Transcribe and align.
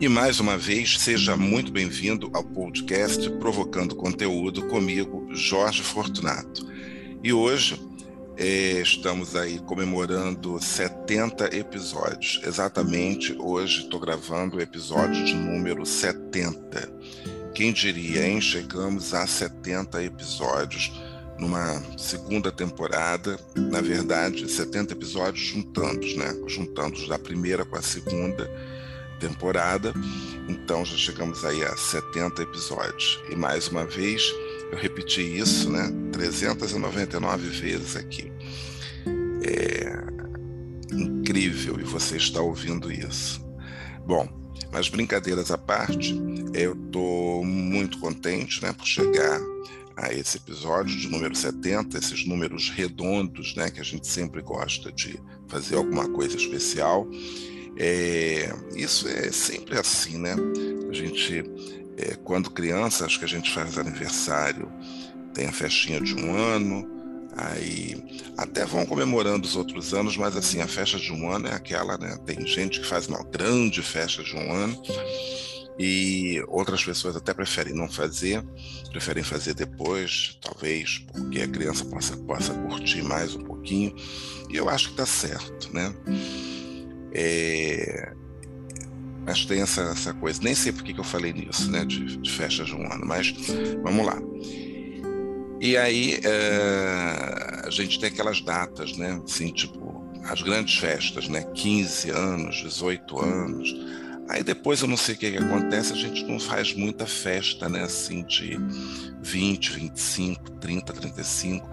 E 0.00 0.08
mais 0.08 0.40
uma 0.40 0.56
vez, 0.56 0.98
seja 0.98 1.36
muito 1.36 1.70
bem-vindo 1.70 2.30
ao 2.32 2.42
podcast 2.42 3.28
Provocando 3.32 3.94
Conteúdo 3.94 4.66
comigo, 4.66 5.28
Jorge 5.34 5.82
Fortunato. 5.82 6.66
E 7.22 7.34
hoje 7.34 7.78
é, 8.38 8.80
estamos 8.80 9.36
aí 9.36 9.58
comemorando 9.58 10.58
70 10.58 11.54
episódios. 11.54 12.40
Exatamente 12.42 13.36
hoje 13.38 13.82
estou 13.82 14.00
gravando 14.00 14.56
o 14.56 14.60
episódio 14.62 15.22
de 15.22 15.34
número 15.34 15.84
70. 15.84 16.90
Quem 17.54 17.70
diria, 17.70 18.26
hein? 18.26 18.40
Chegamos 18.40 19.12
a 19.12 19.26
70 19.26 20.02
episódios 20.02 20.90
numa 21.38 21.82
segunda 21.98 22.50
temporada, 22.50 23.38
na 23.54 23.82
verdade, 23.82 24.50
70 24.50 24.94
episódios 24.94 25.44
juntando, 25.44 26.06
né? 26.16 26.34
Juntando 26.46 27.06
da 27.06 27.18
primeira 27.18 27.66
com 27.66 27.76
a 27.76 27.82
segunda 27.82 28.48
temporada. 29.20 29.92
Então 30.48 30.84
já 30.84 30.96
chegamos 30.96 31.44
aí 31.44 31.62
a 31.62 31.76
70 31.76 32.42
episódios. 32.42 33.20
E 33.30 33.36
mais 33.36 33.68
uma 33.68 33.84
vez, 33.84 34.22
eu 34.72 34.78
repeti 34.78 35.20
isso, 35.20 35.70
né? 35.70 35.92
399 36.12 37.48
vezes 37.48 37.96
aqui. 37.96 38.32
É 39.42 40.10
incrível 40.92 41.78
e 41.78 41.84
você 41.84 42.16
está 42.16 42.40
ouvindo 42.40 42.90
isso. 42.90 43.44
Bom, 44.06 44.28
mas 44.72 44.88
brincadeiras 44.88 45.50
à 45.50 45.58
parte, 45.58 46.20
eu 46.54 46.72
estou 46.72 47.44
muito 47.44 47.98
contente, 47.98 48.62
né, 48.62 48.72
por 48.72 48.86
chegar 48.86 49.40
a 49.96 50.12
esse 50.12 50.38
episódio 50.38 50.96
de 50.96 51.08
número 51.08 51.34
70, 51.34 51.98
esses 51.98 52.26
números 52.26 52.70
redondos, 52.70 53.54
né, 53.54 53.70
que 53.70 53.80
a 53.80 53.84
gente 53.84 54.06
sempre 54.06 54.40
gosta 54.40 54.90
de 54.90 55.20
fazer 55.48 55.76
alguma 55.76 56.08
coisa 56.08 56.36
especial. 56.36 57.06
É, 57.82 58.52
isso 58.76 59.08
é 59.08 59.32
sempre 59.32 59.78
assim, 59.78 60.18
né? 60.18 60.36
A 60.86 60.92
gente, 60.92 61.42
é, 61.96 62.14
quando 62.16 62.50
criança, 62.50 63.06
acho 63.06 63.18
que 63.18 63.24
a 63.24 63.28
gente 63.28 63.50
faz 63.50 63.78
aniversário, 63.78 64.70
tem 65.32 65.46
a 65.46 65.52
festinha 65.52 65.98
de 65.98 66.14
um 66.14 66.36
ano, 66.36 66.86
aí 67.34 67.96
até 68.36 68.66
vão 68.66 68.84
comemorando 68.84 69.48
os 69.48 69.56
outros 69.56 69.94
anos, 69.94 70.14
mas 70.18 70.36
assim, 70.36 70.60
a 70.60 70.68
festa 70.68 70.98
de 70.98 71.10
um 71.10 71.30
ano 71.30 71.48
é 71.48 71.54
aquela, 71.54 71.96
né? 71.96 72.18
Tem 72.26 72.46
gente 72.46 72.80
que 72.80 72.86
faz 72.86 73.06
uma 73.06 73.24
grande 73.24 73.80
festa 73.80 74.22
de 74.22 74.36
um 74.36 74.52
ano 74.52 74.82
e 75.78 76.44
outras 76.48 76.84
pessoas 76.84 77.16
até 77.16 77.32
preferem 77.32 77.72
não 77.72 77.88
fazer, 77.88 78.44
preferem 78.90 79.24
fazer 79.24 79.54
depois, 79.54 80.38
talvez 80.42 80.98
porque 81.10 81.40
a 81.40 81.48
criança 81.48 81.86
possa, 81.86 82.14
possa 82.18 82.52
curtir 82.52 83.00
mais 83.00 83.34
um 83.34 83.42
pouquinho, 83.42 83.96
e 84.50 84.56
eu 84.56 84.68
acho 84.68 84.88
que 84.88 84.92
está 85.00 85.06
certo, 85.06 85.72
né? 85.72 85.94
É, 87.12 88.12
mas 89.24 89.44
tem 89.44 89.60
essa, 89.60 89.82
essa 89.82 90.14
coisa. 90.14 90.40
Nem 90.42 90.54
sei 90.54 90.72
por 90.72 90.82
que 90.82 90.98
eu 90.98 91.04
falei 91.04 91.32
nisso, 91.32 91.70
né? 91.70 91.84
De, 91.84 92.16
de 92.16 92.30
festa 92.30 92.64
de 92.64 92.74
um 92.74 92.92
ano, 92.92 93.06
mas 93.06 93.34
vamos 93.82 94.06
lá. 94.06 94.20
E 95.60 95.76
aí 95.76 96.18
é, 96.24 97.62
a 97.66 97.70
gente 97.70 98.00
tem 98.00 98.08
aquelas 98.08 98.40
datas, 98.40 98.96
né? 98.96 99.20
Assim, 99.24 99.52
tipo, 99.52 100.02
as 100.24 100.40
grandes 100.42 100.78
festas, 100.78 101.28
né? 101.28 101.44
15 101.54 102.10
anos, 102.10 102.56
18 102.56 103.20
anos. 103.20 103.74
Aí 104.28 104.42
depois 104.42 104.80
eu 104.80 104.88
não 104.88 104.96
sei 104.96 105.16
o 105.16 105.18
que, 105.18 105.30
que 105.32 105.38
acontece, 105.38 105.92
a 105.92 105.96
gente 105.96 106.24
não 106.24 106.38
faz 106.38 106.72
muita 106.72 107.04
festa, 107.04 107.68
né? 107.68 107.82
Assim, 107.82 108.24
de 108.24 108.56
20, 109.20 109.72
25, 109.72 110.50
30, 110.52 110.92
35. 110.92 111.68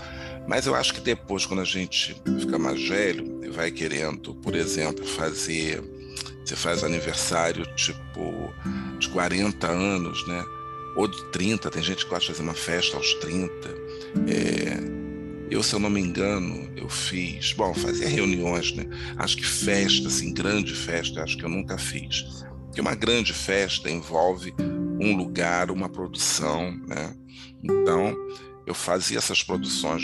Mas 0.48 0.66
eu 0.66 0.75
acho 0.75 0.94
que 0.94 1.02
depois, 1.02 1.46
quando 1.46 1.62
a 1.62 1.66
gente 1.66 2.19
fica 2.40 2.58
mais 2.58 2.81
velho 2.88 3.37
vai 3.52 3.72
querendo, 3.72 4.35
por 4.35 4.56
exemplo, 4.56 5.06
fazer. 5.06 5.84
Você 6.44 6.56
faz 6.56 6.84
aniversário 6.84 7.66
tipo 7.75 8.53
de 9.00 9.09
40 9.09 9.68
anos, 9.68 10.25
né? 10.28 10.44
Ou 10.96 11.08
de 11.08 11.24
30, 11.31 11.69
tem 11.69 11.84
gente 11.84 12.06
que 12.06 12.09
gosta 12.09 12.25
de 12.25 12.38
fazer 12.38 12.44
uma 12.44 12.53
festa 12.53 12.97
aos 12.97 13.13
30. 13.16 13.53
É, 14.28 14.97
eu, 15.50 15.62
se 15.62 15.75
eu 15.75 15.80
não 15.80 15.90
me 15.90 16.02
engano, 16.02 16.69
eu 16.75 16.90
fiz. 16.90 17.53
Bom, 17.53 17.74
fazia 17.74 18.07
reuniões, 18.07 18.74
né? 18.74 18.86
Acho 19.18 19.38
que 19.38 19.46
festa, 19.46 20.07
assim, 20.07 20.34
grande 20.34 20.74
festa, 20.74 21.24
acho 21.24 21.38
que 21.38 21.46
eu 21.46 21.50
nunca 21.50 21.78
fiz. 21.78 22.46
Porque 22.66 22.81
uma 22.81 22.96
grande 22.96 23.34
festa 23.34 23.90
envolve 23.90 24.53
um 25.00 25.16
lugar, 25.16 25.69
uma 25.72 25.90
produção, 25.90 26.72
né? 26.88 27.16
Então, 27.63 28.16
eu 28.66 28.74
fazia 28.74 29.18
essas 29.18 29.44
produções 29.44 30.03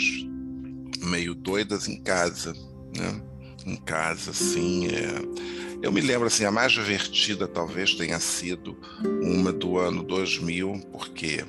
meio 1.02 1.34
doidas 1.34 1.88
em 1.88 2.02
casa, 2.02 2.52
né? 2.96 3.22
Em 3.64 3.76
casa, 3.76 4.30
assim. 4.30 4.88
É... 4.88 5.84
Eu 5.84 5.92
me 5.92 6.00
lembro, 6.00 6.26
assim, 6.26 6.44
a 6.44 6.50
mais 6.50 6.72
divertida 6.72 7.46
talvez 7.46 7.94
tenha 7.94 8.18
sido 8.18 8.78
uma 9.22 9.52
do 9.52 9.78
ano 9.78 10.02
2000, 10.02 10.80
porque 10.92 11.44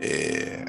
é... 0.00 0.64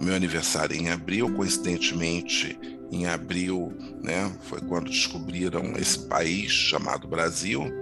meu 0.00 0.14
aniversário 0.14 0.76
em 0.76 0.90
abril, 0.90 1.32
coincidentemente, 1.34 2.58
em 2.90 3.06
abril, 3.06 3.72
né? 4.02 4.30
Foi 4.42 4.60
quando 4.60 4.90
descobriram 4.90 5.72
esse 5.76 6.06
país 6.06 6.50
chamado 6.50 7.08
Brasil. 7.08 7.72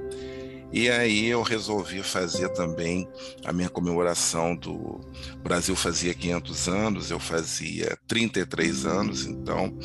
E 0.73 0.89
aí 0.89 1.27
eu 1.27 1.43
resolvi 1.43 2.03
fazer 2.03 2.49
também 2.51 3.07
a 3.45 3.53
minha 3.53 3.69
comemoração 3.69 4.57
do 4.57 4.73
o 4.73 5.39
Brasil 5.43 5.77
fazia 5.77 6.15
500 6.15 6.69
anos, 6.69 7.11
eu 7.11 7.19
fazia 7.19 7.99
33 8.09 8.87
anos, 8.87 9.27
então 9.27 9.77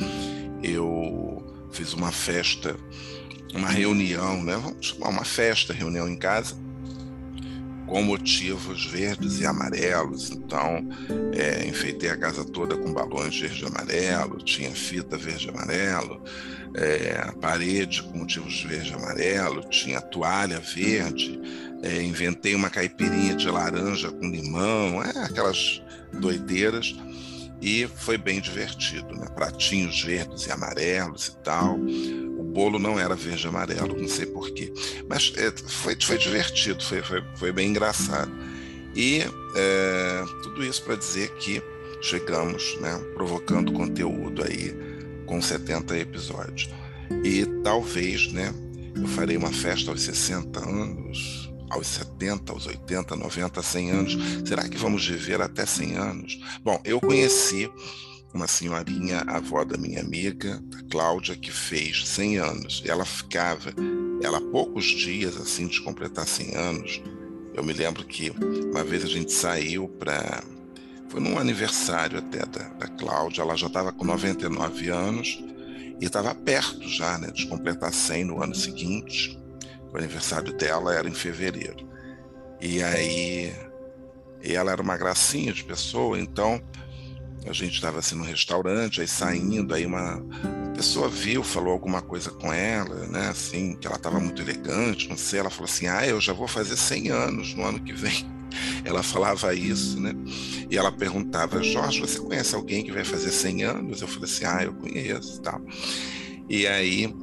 eu 0.62 1.47
fiz 1.70 1.92
uma 1.92 2.12
festa, 2.12 2.76
uma 3.54 3.68
reunião, 3.68 4.42
né? 4.42 4.56
Vamos 4.56 4.86
chamar 4.86 5.08
uma 5.08 5.24
festa, 5.24 5.72
reunião 5.72 6.08
em 6.08 6.16
casa, 6.16 6.56
com 7.86 8.02
motivos 8.02 8.86
verdes 8.86 9.40
e 9.40 9.46
amarelos. 9.46 10.30
Então, 10.30 10.86
é, 11.32 11.66
enfeitei 11.66 12.10
a 12.10 12.16
casa 12.16 12.44
toda 12.44 12.76
com 12.76 12.92
balões 12.92 13.38
verde 13.38 13.64
e 13.64 13.66
amarelo, 13.66 14.38
tinha 14.38 14.70
fita 14.70 15.16
verde 15.16 15.46
e 15.46 15.50
amarelo, 15.50 16.22
é, 16.74 17.24
a 17.26 17.32
parede 17.32 18.02
com 18.02 18.18
motivos 18.18 18.62
verde 18.62 18.92
e 18.92 18.94
amarelo, 18.94 19.62
tinha 19.70 20.00
toalha 20.00 20.60
verde, 20.60 21.40
é, 21.82 22.02
inventei 22.02 22.54
uma 22.54 22.68
caipirinha 22.68 23.34
de 23.34 23.48
laranja 23.48 24.10
com 24.10 24.28
limão, 24.28 25.02
é, 25.02 25.10
aquelas 25.24 25.82
doideiras. 26.12 26.94
E 27.60 27.88
foi 27.96 28.16
bem 28.16 28.40
divertido, 28.40 29.14
né? 29.14 29.26
Pratinhos 29.34 30.02
verdes 30.02 30.46
e 30.46 30.52
amarelos 30.52 31.28
e 31.28 31.36
tal 31.42 31.78
bolo 32.58 32.78
não 32.80 32.98
era 32.98 33.14
verde 33.14 33.46
e 33.46 33.48
amarelo, 33.48 33.96
não 33.96 34.08
sei 34.08 34.26
porquê. 34.26 34.72
Mas 35.08 35.32
é, 35.36 35.52
foi, 35.52 35.96
foi 36.00 36.18
divertido, 36.18 36.82
foi, 36.82 37.02
foi, 37.02 37.22
foi 37.36 37.52
bem 37.52 37.68
engraçado. 37.68 38.32
E 38.96 39.22
é, 39.54 40.24
tudo 40.42 40.64
isso 40.64 40.82
para 40.82 40.96
dizer 40.96 41.30
que 41.36 41.62
chegamos, 42.02 42.76
né, 42.80 42.98
provocando 43.14 43.72
conteúdo 43.72 44.42
aí 44.42 44.74
com 45.26 45.40
70 45.40 45.96
episódios. 45.98 46.68
E 47.22 47.46
talvez, 47.62 48.32
né, 48.32 48.52
eu 48.96 49.06
farei 49.06 49.36
uma 49.36 49.52
festa 49.52 49.92
aos 49.92 50.02
60 50.02 50.58
anos, 50.58 51.37
aos 51.70 51.86
70, 51.86 52.52
aos 52.52 52.66
80, 52.66 53.16
90, 53.16 53.62
100 53.62 53.90
anos. 53.90 54.16
Será 54.46 54.68
que 54.68 54.76
vamos 54.76 55.06
viver 55.06 55.40
até 55.40 55.66
100 55.66 55.96
anos? 55.96 56.40
Bom, 56.62 56.80
eu 56.84 57.00
conheci 57.00 57.70
uma 58.32 58.46
senhorinha, 58.46 59.20
avó 59.26 59.64
da 59.64 59.76
minha 59.76 60.00
amiga, 60.00 60.62
a 60.78 60.90
Cláudia, 60.90 61.36
que 61.36 61.50
fez 61.50 62.06
100 62.06 62.38
anos. 62.38 62.82
Ela 62.84 63.04
ficava, 63.04 63.72
ela 64.22 64.38
há 64.38 64.40
poucos 64.40 64.84
dias 64.86 65.36
assim 65.36 65.66
de 65.66 65.80
completar 65.80 66.26
100 66.26 66.54
anos. 66.54 67.02
Eu 67.54 67.64
me 67.64 67.72
lembro 67.72 68.04
que 68.04 68.30
uma 68.70 68.84
vez 68.84 69.04
a 69.04 69.08
gente 69.08 69.32
saiu 69.32 69.88
para 69.88 70.42
foi 71.08 71.20
num 71.20 71.38
aniversário 71.38 72.18
até 72.18 72.44
da, 72.44 72.68
da 72.68 72.86
Cláudia, 72.86 73.40
ela 73.40 73.56
já 73.56 73.66
estava 73.66 73.90
com 73.90 74.04
99 74.04 74.90
anos 74.90 75.42
e 76.00 76.04
estava 76.04 76.34
perto 76.34 76.86
já, 76.86 77.16
né, 77.18 77.30
de 77.30 77.46
completar 77.46 77.92
100 77.92 78.24
no 78.24 78.42
ano 78.42 78.54
seguinte. 78.54 79.38
O 79.92 79.96
aniversário 79.96 80.52
dela 80.52 80.94
era 80.94 81.08
em 81.08 81.14
fevereiro. 81.14 81.88
E 82.60 82.82
aí 82.82 83.54
e 84.42 84.54
ela 84.54 84.72
era 84.72 84.82
uma 84.82 84.96
gracinha 84.96 85.52
de 85.52 85.64
pessoa, 85.64 86.18
então 86.18 86.60
a 87.46 87.52
gente 87.52 87.74
estava 87.74 87.98
assim 87.98 88.14
no 88.14 88.24
restaurante, 88.24 89.00
aí 89.00 89.08
saindo, 89.08 89.74
aí 89.74 89.86
uma 89.86 90.22
pessoa 90.74 91.08
viu, 91.08 91.42
falou 91.42 91.72
alguma 91.72 92.02
coisa 92.02 92.30
com 92.30 92.52
ela, 92.52 93.06
né, 93.06 93.28
assim, 93.28 93.74
que 93.76 93.86
ela 93.86 93.96
estava 93.96 94.20
muito 94.20 94.42
elegante, 94.42 95.08
não 95.08 95.16
sei, 95.16 95.40
ela 95.40 95.50
falou 95.50 95.64
assim, 95.64 95.86
ah, 95.86 96.06
eu 96.06 96.20
já 96.20 96.32
vou 96.32 96.46
fazer 96.46 96.76
100 96.76 97.10
anos 97.10 97.54
no 97.54 97.64
ano 97.64 97.80
que 97.80 97.92
vem. 97.92 98.38
Ela 98.82 99.02
falava 99.02 99.54
isso, 99.54 100.00
né? 100.00 100.14
E 100.70 100.78
ela 100.78 100.90
perguntava, 100.90 101.62
Jorge, 101.62 102.00
você 102.00 102.18
conhece 102.18 102.54
alguém 102.54 102.82
que 102.82 102.90
vai 102.90 103.04
fazer 103.04 103.30
100 103.30 103.62
anos? 103.62 104.00
Eu 104.00 104.08
falei 104.08 104.24
assim, 104.24 104.44
ah, 104.46 104.64
eu 104.64 104.72
conheço, 104.72 105.42
tal. 105.42 105.60
E 106.48 106.66
aí, 106.66 107.14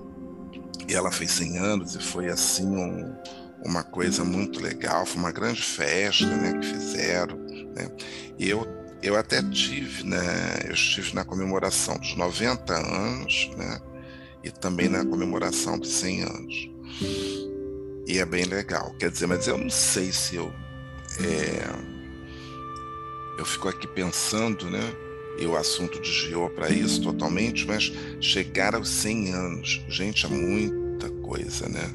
e 0.87 0.93
ela 0.93 1.11
fez 1.11 1.31
100 1.31 1.57
anos 1.57 1.95
e 1.95 1.99
foi 1.99 2.29
assim 2.29 2.67
um, 2.67 3.15
uma 3.63 3.83
coisa 3.83 4.23
muito 4.23 4.59
legal, 4.61 5.05
foi 5.05 5.19
uma 5.19 5.31
grande 5.31 5.61
festa, 5.61 6.25
né, 6.25 6.57
que 6.59 6.67
fizeram, 6.67 7.37
né? 7.37 7.89
E 8.37 8.49
eu 8.49 8.65
eu 9.01 9.15
até 9.15 9.39
tive, 9.43 10.03
né, 10.03 10.61
eu 10.65 10.73
estive 10.73 11.13
na 11.13 11.23
comemoração 11.23 11.95
dos 11.97 12.15
90 12.15 12.73
anos, 12.73 13.51
né, 13.55 13.79
e 14.43 14.49
também 14.49 14.89
na 14.89 15.05
comemoração 15.05 15.77
dos 15.77 15.91
100 15.91 16.23
anos. 16.23 16.69
E 18.07 18.17
é 18.17 18.25
bem 18.25 18.45
legal, 18.45 18.95
quer 18.97 19.11
dizer, 19.11 19.27
mas 19.27 19.47
eu 19.47 19.57
não 19.57 19.69
sei 19.69 20.11
se 20.11 20.35
eu 20.35 20.51
é, 21.19 21.95
eu 23.37 23.45
fico 23.45 23.69
aqui 23.69 23.87
pensando, 23.87 24.69
né, 24.69 25.04
e 25.39 25.45
o 25.45 25.55
assunto 25.55 25.99
desviou 25.99 26.49
para 26.49 26.69
isso 26.69 27.01
totalmente, 27.01 27.65
mas 27.65 27.91
chegar 28.19 28.75
aos 28.75 28.89
100 28.89 29.33
anos, 29.33 29.81
gente, 29.89 30.25
é 30.25 30.29
muita 30.29 31.09
coisa, 31.21 31.67
né? 31.67 31.91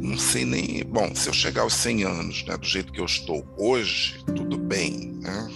Não 0.00 0.18
sei 0.18 0.44
nem. 0.44 0.82
Bom, 0.84 1.14
se 1.14 1.28
eu 1.28 1.32
chegar 1.32 1.62
aos 1.62 1.74
100 1.74 2.04
anos, 2.04 2.44
né, 2.44 2.56
do 2.56 2.66
jeito 2.66 2.92
que 2.92 3.00
eu 3.00 3.04
estou 3.04 3.46
hoje, 3.56 4.24
tudo 4.34 4.56
bem, 4.56 5.12
né? 5.20 5.48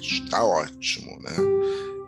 Está 0.00 0.44
ótimo, 0.44 1.18
né? 1.20 1.36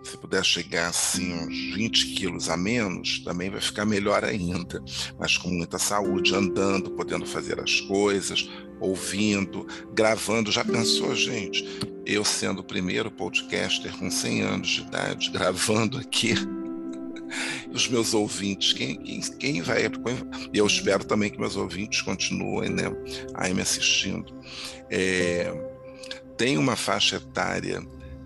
Se 0.03 0.17
puder 0.17 0.45
chegar 0.45 0.89
assim 0.89 1.33
uns 1.33 1.75
20 1.75 2.15
quilos 2.15 2.49
a 2.49 2.57
menos, 2.57 3.21
também 3.21 3.51
vai 3.51 3.61
ficar 3.61 3.85
melhor 3.85 4.25
ainda. 4.25 4.83
Mas 5.19 5.39
com 5.39 5.49
muita 5.49 5.79
saúde, 5.79 6.35
andando, 6.35 6.91
podendo 6.91 7.25
fazer 7.25 7.61
as 7.61 7.81
coisas, 7.83 8.49
ouvindo, 8.83 9.67
gravando. 9.95 10.51
Já 10.51 10.65
pensou, 10.65 11.15
gente? 11.15 11.65
Eu 12.05 12.25
sendo 12.25 12.61
o 12.61 12.65
primeiro 12.65 13.11
podcaster 13.11 13.97
com 13.97 14.11
100 14.11 14.43
anos 14.43 14.69
de 14.69 14.81
idade, 14.83 15.31
gravando 15.33 15.99
aqui. 15.99 16.35
Os 17.73 17.89
meus 17.89 18.13
ouvintes, 18.13 18.75
quem, 18.75 18.97
quem, 18.97 19.21
quem 19.21 19.63
vai. 19.63 19.85
E 20.53 20.59
eu 20.59 20.67
espero 20.67 21.05
também 21.05 21.31
que 21.31 21.39
meus 21.39 21.57
ouvintes 21.57 22.03
continuem 22.03 22.69
né, 22.69 22.85
aí 23.35 23.55
me 23.55 23.63
assistindo. 23.63 24.35
É, 24.91 25.51
tem 26.37 26.59
uma 26.59 26.77
faixa 26.77 27.17
etária 27.17 27.83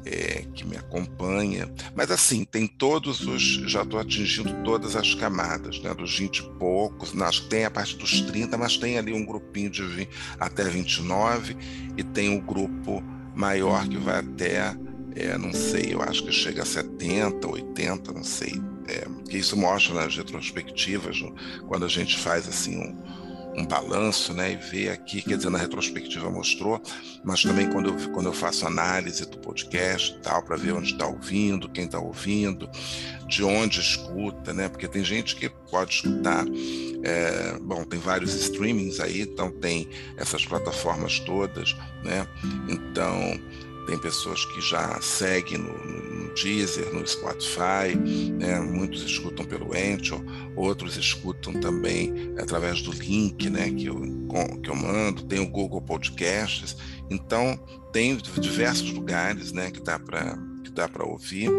é, 0.06 0.44
que 0.54 0.64
me 0.64 0.76
acompanha. 0.76 1.68
Mas 1.94 2.10
assim, 2.10 2.44
tem 2.44 2.66
todos 2.66 3.20
os. 3.26 3.42
Já 3.70 3.82
estou 3.82 3.98
atingindo 3.98 4.62
todas 4.62 4.94
as 4.94 5.14
camadas, 5.14 5.80
né? 5.80 5.92
Dos 5.92 6.16
20 6.16 6.38
e 6.38 6.42
poucos, 6.58 7.10
que 7.10 7.48
tem 7.48 7.64
a 7.64 7.70
parte 7.70 7.96
dos 7.96 8.20
30, 8.20 8.56
mas 8.56 8.76
tem 8.76 8.96
ali 8.96 9.12
um 9.12 9.26
grupinho 9.26 9.68
de 9.68 9.82
20, 9.82 10.08
até 10.38 10.64
29, 10.64 11.56
e 11.96 12.04
tem 12.04 12.28
o 12.28 12.34
um 12.34 12.40
grupo 12.40 13.02
maior 13.34 13.86
que 13.88 13.98
vai 13.98 14.20
até, 14.20 14.74
é, 15.14 15.36
não 15.36 15.52
sei, 15.52 15.92
eu 15.92 16.00
acho 16.00 16.24
que 16.24 16.32
chega 16.32 16.62
a 16.62 16.66
70, 16.66 17.46
80, 17.48 18.12
não 18.12 18.24
sei. 18.24 18.54
É, 18.88 19.04
que 19.28 19.36
isso 19.36 19.56
mostra 19.56 19.94
nas 19.94 20.16
retrospectivas, 20.16 21.20
quando 21.66 21.84
a 21.84 21.88
gente 21.88 22.16
faz 22.16 22.48
assim 22.48 22.78
um 22.78 23.25
um 23.56 23.64
balanço, 23.64 24.34
né, 24.34 24.52
e 24.52 24.56
ver 24.56 24.90
aqui, 24.90 25.22
quer 25.22 25.36
dizer, 25.36 25.50
na 25.50 25.58
retrospectiva 25.58 26.30
mostrou, 26.30 26.80
mas 27.24 27.42
também 27.42 27.70
quando 27.70 27.88
eu, 27.88 28.10
quando 28.10 28.26
eu 28.26 28.32
faço 28.32 28.66
análise 28.66 29.24
do 29.24 29.38
podcast 29.38 30.18
tal, 30.22 30.42
para 30.42 30.56
ver 30.56 30.72
onde 30.72 30.92
está 30.92 31.06
ouvindo, 31.06 31.68
quem 31.68 31.86
está 31.86 31.98
ouvindo, 31.98 32.68
de 33.26 33.42
onde 33.42 33.80
escuta, 33.80 34.52
né, 34.52 34.68
porque 34.68 34.86
tem 34.86 35.02
gente 35.02 35.34
que 35.36 35.48
pode 35.70 35.94
escutar, 35.94 36.44
é, 37.02 37.58
bom, 37.60 37.82
tem 37.84 37.98
vários 37.98 38.34
streamings 38.34 39.00
aí, 39.00 39.22
então 39.22 39.50
tem 39.50 39.88
essas 40.16 40.44
plataformas 40.44 41.18
todas, 41.20 41.74
né, 42.04 42.26
então 42.68 43.40
tem 43.86 43.98
pessoas 43.98 44.44
que 44.44 44.60
já 44.60 45.00
seguem 45.00 45.58
no, 45.58 45.72
no 45.72 46.34
Deezer, 46.34 46.92
no 46.92 47.06
Spotify, 47.06 47.96
né? 48.38 48.60
muitos 48.60 49.02
escutam 49.02 49.44
pelo 49.44 49.72
Anchor, 49.72 50.20
outros 50.56 50.96
escutam 50.96 51.52
também 51.60 52.34
através 52.38 52.82
do 52.82 52.92
link 52.92 53.48
né? 53.48 53.70
que, 53.70 53.86
eu, 53.86 54.00
que 54.62 54.68
eu 54.68 54.74
mando, 54.74 55.22
tem 55.22 55.38
o 55.38 55.48
Google 55.48 55.80
Podcasts, 55.80 56.76
então 57.08 57.58
tem 57.92 58.16
diversos 58.16 58.90
lugares 58.90 59.52
né? 59.52 59.70
que 59.70 59.80
dá 59.80 59.98
para 59.98 61.06
ouvir 61.06 61.50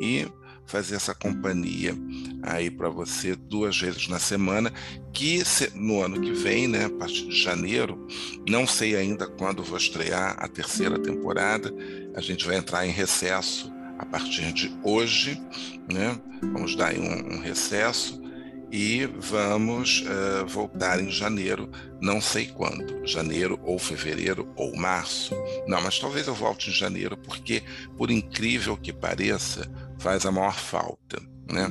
e 0.00 0.28
fazer 0.70 0.94
essa 0.94 1.14
companhia 1.14 1.94
aí 2.42 2.70
para 2.70 2.88
você 2.88 3.34
duas 3.34 3.78
vezes 3.78 4.08
na 4.08 4.18
semana, 4.18 4.72
que 5.12 5.42
no 5.74 6.00
ano 6.00 6.20
que 6.20 6.32
vem, 6.32 6.68
né, 6.68 6.84
a 6.84 6.90
partir 6.90 7.26
de 7.28 7.42
janeiro, 7.42 8.06
não 8.48 8.66
sei 8.66 8.96
ainda 8.96 9.26
quando 9.26 9.64
vou 9.64 9.76
estrear 9.76 10.36
a 10.38 10.48
terceira 10.48 10.98
temporada, 10.98 11.74
a 12.14 12.20
gente 12.20 12.46
vai 12.46 12.56
entrar 12.56 12.86
em 12.86 12.90
recesso 12.90 13.70
a 13.98 14.06
partir 14.06 14.52
de 14.52 14.72
hoje, 14.82 15.40
né? 15.92 16.18
Vamos 16.40 16.74
dar 16.74 16.94
um, 16.94 17.36
um 17.36 17.40
recesso 17.40 18.20
e 18.72 19.04
vamos 19.04 20.02
uh, 20.02 20.46
voltar 20.46 21.00
em 21.00 21.10
janeiro, 21.10 21.68
não 22.00 22.20
sei 22.20 22.46
quando, 22.46 23.04
janeiro 23.06 23.58
ou 23.62 23.78
fevereiro 23.78 24.50
ou 24.56 24.74
março. 24.76 25.34
Não, 25.66 25.82
mas 25.82 25.98
talvez 25.98 26.28
eu 26.28 26.34
volte 26.34 26.70
em 26.70 26.72
janeiro, 26.72 27.16
porque, 27.16 27.62
por 27.96 28.10
incrível 28.10 28.76
que 28.76 28.92
pareça, 28.92 29.70
faz 30.00 30.26
a 30.26 30.32
maior 30.32 30.54
falta. 30.54 31.22
Né? 31.48 31.68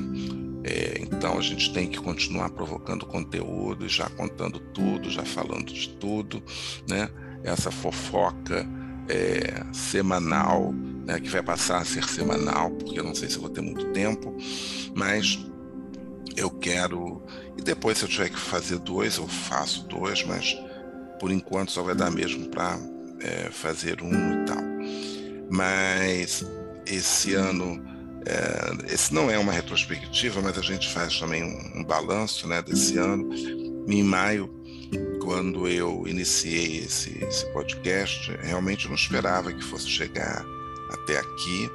É, 0.64 0.98
então 1.00 1.38
a 1.38 1.42
gente 1.42 1.72
tem 1.72 1.88
que 1.88 1.98
continuar 1.98 2.50
provocando 2.50 3.06
conteúdo, 3.06 3.88
já 3.88 4.08
contando 4.10 4.58
tudo, 4.58 5.10
já 5.10 5.24
falando 5.24 5.72
de 5.72 5.88
tudo, 5.90 6.42
né? 6.88 7.10
Essa 7.42 7.70
fofoca 7.70 8.66
é, 9.08 9.64
semanal, 9.72 10.72
né, 11.06 11.18
que 11.18 11.28
vai 11.28 11.42
passar 11.42 11.78
a 11.78 11.84
ser 11.84 12.04
semanal, 12.04 12.70
porque 12.70 13.00
eu 13.00 13.04
não 13.04 13.14
sei 13.14 13.30
se 13.30 13.38
vou 13.38 13.48
ter 13.48 13.62
muito 13.62 13.86
tempo, 13.92 14.36
mas 14.94 15.38
eu 16.36 16.50
quero. 16.50 17.22
E 17.56 17.62
depois, 17.62 17.98
se 17.98 18.04
eu 18.04 18.08
tiver 18.08 18.28
que 18.28 18.38
fazer 18.38 18.78
dois, 18.78 19.16
eu 19.16 19.26
faço 19.26 19.84
dois, 19.88 20.22
mas 20.24 20.56
por 21.18 21.30
enquanto 21.30 21.72
só 21.72 21.82
vai 21.82 21.94
dar 21.94 22.10
mesmo 22.10 22.48
para 22.48 22.78
é, 23.20 23.50
fazer 23.50 24.02
um 24.02 24.42
e 24.42 24.44
tal. 24.44 24.62
Mas 25.50 26.44
esse 26.86 27.34
ano, 27.34 27.89
é, 28.26 28.92
esse 28.94 29.12
não 29.12 29.30
é 29.30 29.38
uma 29.38 29.52
retrospectiva, 29.52 30.40
mas 30.42 30.58
a 30.58 30.62
gente 30.62 30.92
faz 30.92 31.18
também 31.18 31.42
um, 31.42 31.80
um 31.80 31.84
balanço 31.84 32.46
né, 32.46 32.62
desse 32.62 32.98
ano. 32.98 33.30
Em 33.88 34.02
maio, 34.02 34.52
quando 35.22 35.66
eu 35.68 36.06
iniciei 36.06 36.78
esse, 36.78 37.22
esse 37.24 37.46
podcast, 37.52 38.36
realmente 38.42 38.88
não 38.88 38.94
esperava 38.94 39.52
que 39.52 39.64
fosse 39.64 39.88
chegar 39.88 40.44
até 40.90 41.18
aqui 41.18 41.70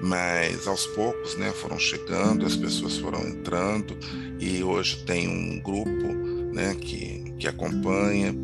mas 0.00 0.66
aos 0.66 0.86
poucos 0.88 1.36
né, 1.36 1.50
foram 1.52 1.78
chegando, 1.78 2.44
as 2.44 2.56
pessoas 2.56 2.98
foram 2.98 3.26
entrando 3.26 3.96
e 4.38 4.62
hoje 4.62 5.04
tem 5.04 5.28
um 5.28 5.60
grupo 5.60 6.08
né, 6.52 6.74
que, 6.74 7.32
que 7.38 7.48
acompanha 7.48 8.34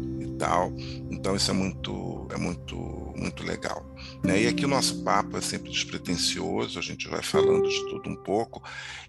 tal. 0.41 0.73
Então 1.11 1.37
isso 1.37 1.51
é 1.51 1.55
muito, 1.55 2.27
é 2.33 2.39
muito, 2.39 2.77
muito 3.15 3.45
legal. 3.45 3.87
Né? 4.25 4.43
E 4.43 4.49
aqui 4.49 4.65
o 4.65 4.69
nosso 4.69 5.05
papo 5.05 5.37
é 5.37 5.41
sempre 5.41 5.71
despretensioso, 5.71 6.79
a 6.79 6.83
gente 6.83 7.07
vai 7.07 7.23
falando 7.23 7.69
de 7.69 7.79
tudo 7.91 8.09
um 8.09 8.17
pouco. 8.17 8.63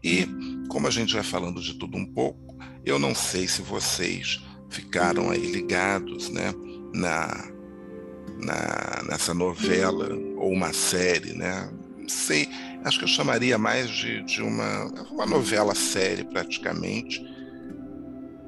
E 0.04 0.28
como 0.68 0.88
a 0.88 0.92
gente 0.92 1.14
vai 1.14 1.24
falando 1.24 1.62
de 1.62 1.74
tudo 1.76 1.98
um 1.98 2.06
pouco, 2.06 2.58
eu 2.86 3.00
não 3.00 3.16
sei 3.16 3.48
se 3.48 3.62
vocês 3.62 4.44
ficaram 4.70 5.32
aí 5.32 5.52
ligados 5.52 6.30
né, 6.30 6.54
na, 6.94 7.50
na, 8.38 9.04
nessa 9.08 9.34
novela 9.34 10.10
ou 10.38 10.52
uma 10.52 10.74
série, 10.74 11.34
né? 11.34 11.72
sei, 12.12 12.50
acho 12.84 13.00
que 13.00 13.06
eu 13.06 13.10
chamaria 13.10 13.58
mais 13.58 13.90
de, 13.90 14.22
de 14.24 14.42
uma, 14.42 14.86
uma 15.12 15.26
novela 15.26 15.74
série 15.74 16.24
praticamente, 16.24 17.22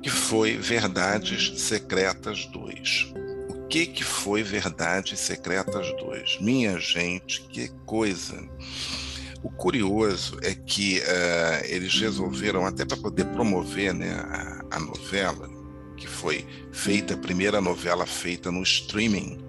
que 0.03 0.09
foi 0.09 0.57
Verdades 0.57 1.61
Secretas 1.61 2.45
2. 2.47 3.13
O 3.49 3.67
que, 3.67 3.85
que 3.85 4.03
foi 4.03 4.43
Verdades 4.43 5.19
Secretas 5.19 5.87
2? 5.97 6.39
Minha 6.41 6.77
gente, 6.77 7.41
que 7.43 7.69
coisa! 7.85 8.37
O 9.41 9.49
curioso 9.49 10.37
é 10.43 10.53
que 10.53 10.99
uh, 10.99 11.65
eles 11.65 11.99
resolveram, 11.99 12.65
até 12.65 12.85
para 12.85 12.97
poder 12.97 13.25
promover 13.27 13.93
né, 13.93 14.11
a, 14.11 14.77
a 14.77 14.79
novela, 14.79 15.49
que 15.97 16.07
foi 16.07 16.45
feita, 16.71 17.13
a 17.13 17.17
primeira 17.17 17.59
novela 17.59 18.05
feita 18.05 18.51
no 18.51 18.61
streaming 18.61 19.41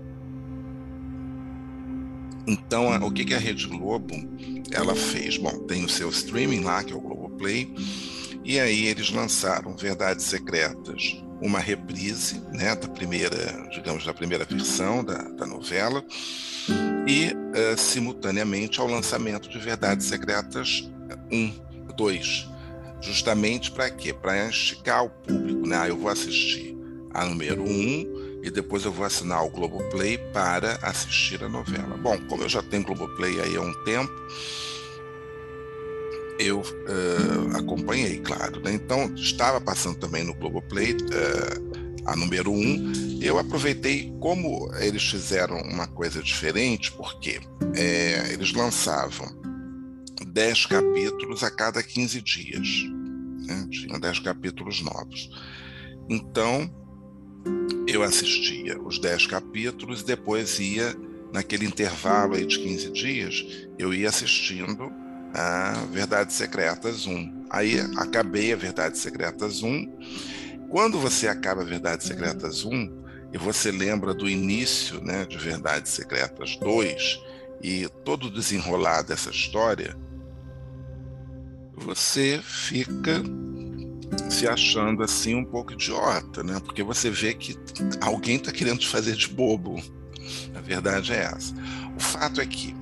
então, 2.47 2.95
o 3.07 3.11
que, 3.11 3.25
que 3.25 3.35
a 3.35 3.39
Rede 3.39 3.67
Globo 3.67 4.15
ela 4.71 4.95
fez? 4.95 5.39
Bom, 5.39 5.61
tem 5.61 5.85
o 5.85 5.89
seu 5.89 6.11
streaming 6.11 6.61
lá, 6.61 6.85
que 6.85 6.93
é 6.93 6.97
o 6.97 7.01
Globoplay, 7.01 7.75
e 8.45 8.61
aí 8.61 8.87
eles 8.87 9.11
lançaram 9.11 9.75
Verdades 9.75 10.27
Secretas, 10.27 11.23
uma 11.41 11.59
reprise 11.59 12.41
né, 12.53 12.77
da 12.77 12.89
primeira, 12.89 13.37
digamos, 13.71 14.05
da 14.05 14.13
primeira 14.13 14.45
versão 14.45 15.03
da, 15.03 15.17
da 15.23 15.47
novela, 15.47 16.05
e 17.07 17.33
uh, 17.33 17.79
simultaneamente 17.79 18.81
ao 18.81 18.87
lançamento 18.87 19.49
de 19.49 19.59
Verdades 19.59 20.07
Secretas 20.07 20.91
1, 21.33 21.53
2. 21.97 22.49
Justamente 23.01 23.71
para 23.71 23.91
quê? 23.91 24.13
Para 24.15 24.49
esticar 24.49 25.05
o 25.05 25.11
público, 25.11 25.67
né? 25.67 25.77
Ah, 25.79 25.89
eu 25.89 25.97
vou 25.97 26.11
assistir 26.11 26.75
a 27.13 27.25
número 27.27 27.63
1 27.63 28.41
e 28.43 28.51
depois 28.51 28.85
eu 28.85 28.93
vou 28.93 29.05
assinar 29.05 29.45
o 29.45 29.51
Globoplay 29.51 30.19
para 30.33 30.79
assistir 30.83 31.43
a 31.43 31.49
novela. 31.49 31.97
Bom, 31.99 32.19
como 32.29 32.43
eu 32.43 32.49
já 32.49 32.63
tenho 32.63 32.85
Globoplay 32.85 33.41
aí 33.41 33.57
há 33.57 33.61
um 33.61 33.73
tempo, 33.85 34.13
eu 36.39 36.61
uh, 36.61 37.57
acompanhei, 37.57 38.19
claro. 38.21 38.61
Né? 38.61 38.75
Então, 38.75 39.13
estava 39.15 39.61
passando 39.61 39.99
também 39.99 40.25
no 40.25 40.35
Globoplay 40.35 40.93
uh, 40.93 42.05
a 42.07 42.17
número 42.17 42.51
1. 42.51 42.55
Um, 42.55 43.19
eu 43.23 43.39
aproveitei 43.39 44.13
como 44.21 44.71
eles 44.77 45.03
fizeram 45.09 45.57
uma 45.63 45.87
coisa 45.87 46.23
diferente, 46.23 46.93
porque 46.93 47.41
é, 47.77 48.33
eles 48.33 48.53
lançavam 48.53 49.27
10 50.27 50.67
capítulos 50.67 51.43
a 51.43 51.51
cada 51.51 51.83
15 51.83 52.21
dias. 52.21 52.69
Né? 53.47 53.69
Tinham 53.71 54.01
10 54.01 54.21
capítulos 54.21 54.83
novos. 54.83 55.31
Então, 56.09 56.71
eu 57.87 58.03
assistia 58.03 58.81
os 58.81 58.99
10 58.99 59.27
capítulos 59.27 60.01
e 60.01 60.07
depois 60.07 60.59
ia, 60.59 60.95
naquele 61.33 61.65
intervalo 61.65 62.35
aí 62.35 62.45
de 62.45 62.59
15 62.59 62.91
dias, 62.91 63.67
eu 63.79 63.93
ia 63.95 64.09
assistindo 64.09 64.91
a 65.35 65.85
Verdades 65.91 66.37
Secretas 66.37 67.07
1. 67.07 67.47
Aí 67.51 67.81
acabei 67.97 68.53
a 68.53 68.57
Verdades 68.57 69.01
Secretas 69.01 69.63
1. 69.63 70.69
Quando 70.71 70.99
você 70.99 71.27
acaba 71.27 71.63
a 71.63 71.65
Verdades 71.65 72.07
Secretas 72.07 72.65
1 72.65 73.05
e 73.33 73.39
você 73.39 73.73
lembra 73.73 74.15
do 74.15 74.29
início 74.29 75.03
né, 75.03 75.27
de 75.27 75.37
Verdades 75.37 75.91
Secretas 75.93 76.57
2 76.57 77.21
e 77.61 77.89
todo 78.05 78.29
o 78.29 78.31
desenrolar 78.31 79.03
dessa 79.03 79.31
história, 79.31 79.97
você 81.77 82.41
fica 82.43 83.21
se 84.31 84.47
achando 84.47 85.03
assim 85.03 85.35
um 85.35 85.45
pouco 85.45 85.73
idiota, 85.73 86.45
né? 86.45 86.61
Porque 86.61 86.85
você 86.85 87.11
vê 87.11 87.35
que 87.35 87.59
alguém 88.01 88.37
está 88.37 88.53
querendo 88.53 88.79
te 88.79 88.89
fazer 88.89 89.17
de 89.17 89.29
bobo. 89.29 89.83
A 90.55 90.61
verdade 90.61 91.13
é 91.13 91.25
essa. 91.25 91.53
O 91.97 92.01
fato 92.01 92.41
é 92.41 92.47
que 92.47 92.75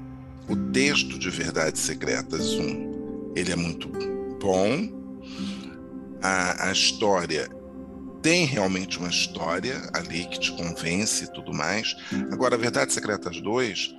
o 0.52 0.56
texto 0.70 1.18
de 1.18 1.30
Verdades 1.30 1.80
Secretas 1.80 2.52
1, 2.52 3.32
ele 3.34 3.52
é 3.52 3.56
muito 3.56 3.88
bom. 4.38 5.00
A, 6.20 6.68
a 6.68 6.72
história 6.72 7.48
tem 8.20 8.44
realmente 8.44 8.98
uma 8.98 9.08
história 9.08 9.80
ali 9.94 10.26
que 10.26 10.38
te 10.38 10.52
convence 10.52 11.24
e 11.24 11.32
tudo 11.32 11.54
mais. 11.54 11.96
Agora, 12.30 12.58
Verdades 12.58 12.94
Secretas 12.94 13.40
2, 13.40 13.94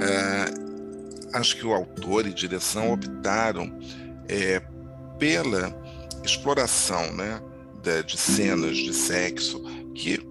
é, 0.00 1.36
acho 1.36 1.56
que 1.56 1.66
o 1.66 1.74
autor 1.74 2.24
e 2.24 2.32
direção 2.32 2.92
optaram 2.92 3.76
é, 4.28 4.62
pela 5.18 5.76
exploração 6.24 7.12
né, 7.12 7.42
de, 7.82 8.04
de 8.04 8.16
cenas 8.16 8.76
de 8.76 8.94
sexo 8.94 9.60
que 9.92 10.29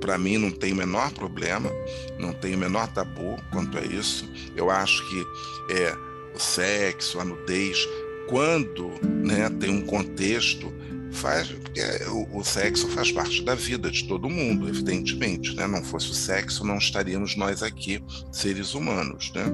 para 0.00 0.18
mim 0.18 0.38
não 0.38 0.50
tem 0.50 0.72
o 0.72 0.76
menor 0.76 1.10
problema, 1.12 1.70
não 2.18 2.32
tem 2.32 2.54
o 2.54 2.58
menor 2.58 2.86
tabu 2.92 3.36
quanto 3.52 3.78
a 3.78 3.82
isso. 3.82 4.28
Eu 4.54 4.70
acho 4.70 5.08
que 5.08 5.26
é 5.74 5.96
o 6.34 6.38
sexo, 6.38 7.18
a 7.18 7.24
nudez, 7.24 7.86
quando 8.28 8.90
né, 9.24 9.48
tem 9.60 9.70
um 9.70 9.84
contexto, 9.84 10.72
faz 11.12 11.48
porque 11.48 11.80
o, 12.08 12.38
o, 12.38 12.44
sexo 12.44 12.88
faz 12.88 13.10
parte 13.10 13.42
da 13.42 13.54
vida 13.54 13.90
de 13.90 14.06
todo 14.06 14.28
mundo, 14.28 14.68
evidentemente. 14.68 15.54
Né? 15.54 15.66
Não 15.66 15.82
fosse 15.82 16.10
o 16.10 16.14
sexo, 16.14 16.64
não 16.64 16.78
estaríamos 16.78 17.36
nós 17.36 17.62
aqui, 17.62 18.02
seres 18.30 18.74
humanos. 18.74 19.32
Né? 19.34 19.44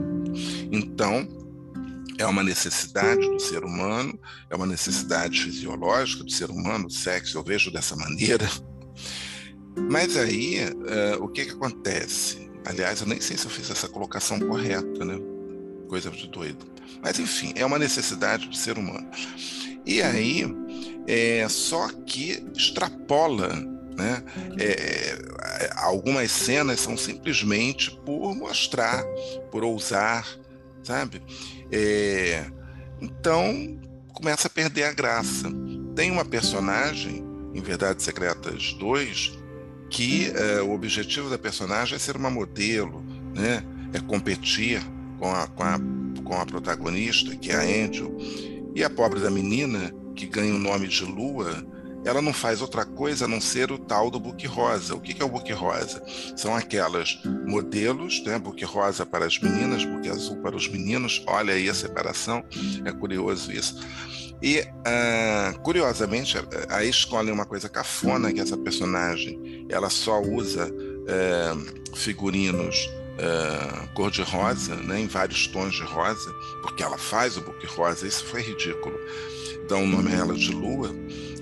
Então, 0.71 1.29
é 2.19 2.27
uma 2.27 2.43
necessidade 2.43 3.21
do 3.21 3.41
ser 3.41 3.65
humano, 3.65 4.19
é 4.51 4.57
uma 4.57 4.67
necessidade 4.67 5.43
fisiológica 5.43 6.25
do 6.25 6.31
ser 6.31 6.51
humano, 6.51 6.87
o 6.87 6.91
sexo, 6.91 7.39
eu 7.39 7.43
vejo 7.43 7.71
dessa 7.71 7.97
maneira. 7.97 8.49
Mas 9.77 10.17
aí, 10.17 10.61
uh, 10.65 11.23
o 11.23 11.29
que, 11.29 11.47
que 11.47 11.53
acontece? 11.53 12.51
Aliás, 12.65 13.01
eu 13.01 13.07
nem 13.07 13.21
sei 13.21 13.37
se 13.37 13.45
eu 13.45 13.51
fiz 13.51 13.71
essa 13.71 13.89
colocação 13.89 14.39
correta, 14.39 15.05
né? 15.05 15.19
Coisa 15.89 16.11
de 16.11 16.29
doido. 16.29 16.65
Mas, 17.03 17.19
enfim, 17.19 17.53
é 17.57 17.65
uma 17.65 17.79
necessidade 17.79 18.49
do 18.49 18.57
ser 18.57 18.79
humano. 18.79 19.11
E 19.85 20.01
aí, 20.01 20.45
é, 21.07 21.47
só 21.49 21.89
que 22.07 22.45
extrapola, 22.57 23.49
né? 23.97 24.23
É, 24.59 25.19
algumas 25.77 26.31
cenas 26.31 26.81
são 26.81 26.97
simplesmente 26.97 27.91
por 28.05 28.35
mostrar, 28.35 29.03
por 29.51 29.65
ousar, 29.65 30.27
sabe? 30.85 31.23
É, 31.71 32.47
então, 33.01 33.81
começa 34.13 34.47
a 34.47 34.51
perder 34.51 34.85
a 34.85 34.93
graça. 34.93 35.49
Tem 35.97 36.11
uma 36.11 36.25
personagem, 36.25 37.25
em 37.55 37.61
Verdades 37.61 38.05
Secretas 38.05 38.73
2, 38.75 39.42
que 39.93 40.33
é, 40.35 40.63
o 40.63 40.73
objetivo 40.73 41.29
da 41.29 41.39
personagem 41.39 41.95
é 41.95 41.99
ser 41.99 42.17
uma 42.17 42.31
modelo, 42.31 43.05
né? 43.35 43.63
é 43.93 44.01
competir 44.01 44.83
com 45.19 45.31
a, 45.31 45.47
com, 45.47 45.63
a, 45.63 45.79
com 46.25 46.35
a 46.35 46.47
protagonista, 46.47 47.37
que 47.37 47.53
é 47.53 47.57
a 47.57 47.87
Angel. 47.87 48.11
E 48.75 48.83
a 48.83 48.89
pobre 48.89 49.21
da 49.21 49.31
menina, 49.31 49.93
que 50.17 50.27
ganha 50.27 50.55
o 50.55 50.59
nome 50.59 50.89
de 50.89 51.05
Lua, 51.05 51.63
ela 52.07 52.23
não 52.23 52.33
faz 52.33 52.63
outra 52.63 52.87
coisa 52.87 53.27
a 53.27 53.29
não 53.29 53.41
ser 53.41 53.71
o 53.71 53.77
tal 53.77 54.11
do 54.11 54.19
book 54.19 54.47
rosa. 54.47 54.95
O 54.95 55.01
que 55.01 55.21
é 55.21 55.25
o 55.25 55.29
book 55.29 55.53
rosa? 55.53 56.03
São 56.37 56.57
aquelas 56.57 57.21
modelos, 57.47 58.25
né? 58.25 58.39
book 58.39 58.65
rosa 58.65 59.05
para 59.05 59.27
as 59.27 59.39
meninas, 59.39 59.85
book 59.85 60.09
azul 60.09 60.39
para 60.39 60.57
os 60.57 60.69
meninos. 60.69 61.23
Olha 61.27 61.53
aí 61.53 61.69
a 61.69 61.75
separação, 61.75 62.43
é 62.85 62.91
curioso 62.93 63.53
isso. 63.53 63.79
E, 64.43 64.59
uh, 64.61 65.59
curiosamente, 65.61 66.37
aí 66.69 66.89
escolhem 66.89 67.33
uma 67.33 67.47
coisa 67.47 67.69
cafona, 67.69 68.33
que 68.33 68.41
essa 68.41 68.57
personagem 68.57 69.67
ela 69.69 69.89
só 69.89 70.21
usa 70.21 70.69
uh, 70.69 71.97
figurinos 71.97 72.91
uh, 73.13 73.89
cor-de-rosa, 73.95 74.75
né, 74.75 75.01
em 75.01 75.07
vários 75.07 75.47
tons 75.47 75.75
de 75.75 75.85
rosa, 75.85 76.33
porque 76.61 76.83
ela 76.83 76.99
faz 76.99 77.37
o 77.37 77.41
book 77.41 77.65
rosa, 77.67 78.07
isso 78.07 78.25
foi 78.25 78.43
ridículo. 78.43 78.99
Dão 79.69 79.85
o 79.85 79.87
nome 79.87 80.13
a 80.13 80.17
ela 80.17 80.35
de 80.35 80.51
Lua, 80.51 80.91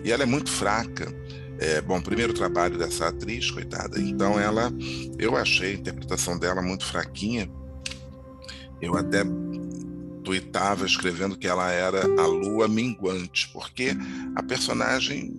e 0.04 0.12
ela 0.12 0.22
é 0.22 0.26
muito 0.26 0.50
fraca. 0.50 1.10
É, 1.58 1.80
bom, 1.80 2.00
primeiro 2.00 2.32
trabalho 2.32 2.78
dessa 2.78 3.08
atriz, 3.08 3.50
coitada. 3.50 4.00
Então 4.00 4.38
ela, 4.38 4.72
eu 5.18 5.36
achei 5.36 5.72
a 5.72 5.74
interpretação 5.74 6.38
dela 6.38 6.62
muito 6.62 6.86
fraquinha. 6.86 7.50
Eu 8.80 8.96
até 8.96 9.22
tuitava 10.24 10.86
escrevendo 10.86 11.36
que 11.36 11.46
ela 11.46 11.70
era 11.70 12.04
a 12.20 12.26
lua 12.26 12.68
minguante, 12.68 13.48
porque 13.52 13.96
a 14.34 14.42
personagem 14.42 15.34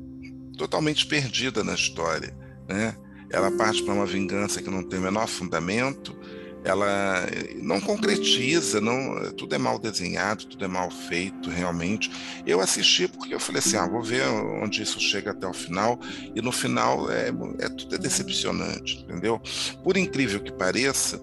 totalmente 0.58 1.06
perdida 1.06 1.64
na 1.64 1.74
história, 1.74 2.36
né? 2.68 2.96
Ela 3.30 3.50
parte 3.52 3.82
para 3.84 3.94
uma 3.94 4.06
vingança 4.06 4.62
que 4.62 4.70
não 4.70 4.84
tem 4.84 5.00
o 5.00 5.04
menor 5.04 5.28
fundamento, 5.28 6.16
ela 6.64 7.26
não 7.56 7.82
concretiza, 7.82 8.80
não, 8.80 9.32
tudo 9.34 9.56
é 9.56 9.58
mal 9.58 9.80
desenhado, 9.80 10.46
tudo 10.46 10.64
é 10.64 10.68
mal 10.68 10.92
feito, 10.92 11.50
realmente. 11.50 12.12
Eu 12.46 12.60
assisti 12.60 13.08
porque 13.08 13.34
eu 13.34 13.40
falei 13.40 13.60
assim, 13.60 13.78
ah, 13.78 13.88
vou 13.88 14.04
ver 14.04 14.24
onde 14.62 14.82
isso 14.82 15.00
chega 15.00 15.32
até 15.32 15.48
o 15.48 15.54
final, 15.54 16.00
e 16.36 16.42
no 16.42 16.52
final 16.52 17.10
é, 17.10 17.30
é 17.60 17.70
tudo 17.70 17.96
é 17.96 17.98
decepcionante, 17.98 19.00
entendeu? 19.04 19.42
Por 19.84 19.98
incrível 19.98 20.40
que 20.40 20.52
pareça, 20.52 21.20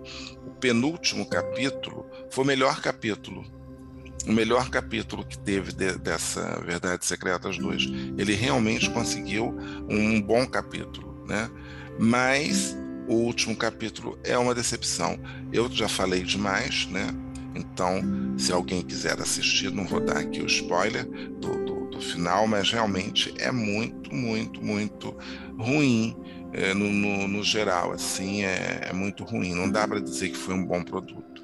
penúltimo 0.60 1.26
capítulo 1.26 2.06
foi 2.30 2.44
o 2.44 2.46
melhor 2.46 2.80
capítulo 2.80 3.44
o 4.26 4.32
melhor 4.32 4.68
capítulo 4.68 5.24
que 5.24 5.38
teve 5.38 5.72
de, 5.72 5.96
dessa 5.98 6.60
Verdades 6.60 7.08
Secretas 7.08 7.56
2. 7.56 7.84
Ele 8.18 8.34
realmente 8.34 8.90
conseguiu 8.90 9.56
um 9.88 10.20
bom 10.20 10.46
capítulo, 10.46 11.24
né? 11.26 11.50
Mas 11.98 12.76
o 13.06 13.14
último 13.14 13.56
capítulo 13.56 14.18
é 14.22 14.36
uma 14.36 14.54
decepção. 14.54 15.18
Eu 15.50 15.70
já 15.70 15.88
falei 15.88 16.22
demais, 16.22 16.86
né? 16.88 17.08
Então, 17.54 18.02
se 18.36 18.52
alguém 18.52 18.82
quiser 18.82 19.18
assistir, 19.18 19.70
não 19.70 19.86
vou 19.86 20.00
dar 20.00 20.18
aqui 20.18 20.40
o 20.40 20.46
spoiler 20.46 21.06
do, 21.06 21.64
do, 21.64 21.86
do 21.86 22.00
final, 22.00 22.46
mas 22.46 22.70
realmente 22.70 23.32
é 23.38 23.50
muito, 23.50 24.14
muito, 24.14 24.62
muito 24.62 25.16
ruim 25.58 26.14
é, 26.52 26.74
no, 26.74 26.90
no, 26.90 27.28
no, 27.28 27.42
geral. 27.42 27.92
Assim, 27.92 28.44
é, 28.44 28.88
é 28.88 28.92
muito 28.92 29.24
ruim. 29.24 29.54
Não 29.54 29.70
dá 29.70 29.86
para 29.86 30.00
dizer 30.00 30.30
que 30.30 30.36
foi 30.36 30.54
um 30.54 30.64
bom 30.64 30.82
produto. 30.82 31.42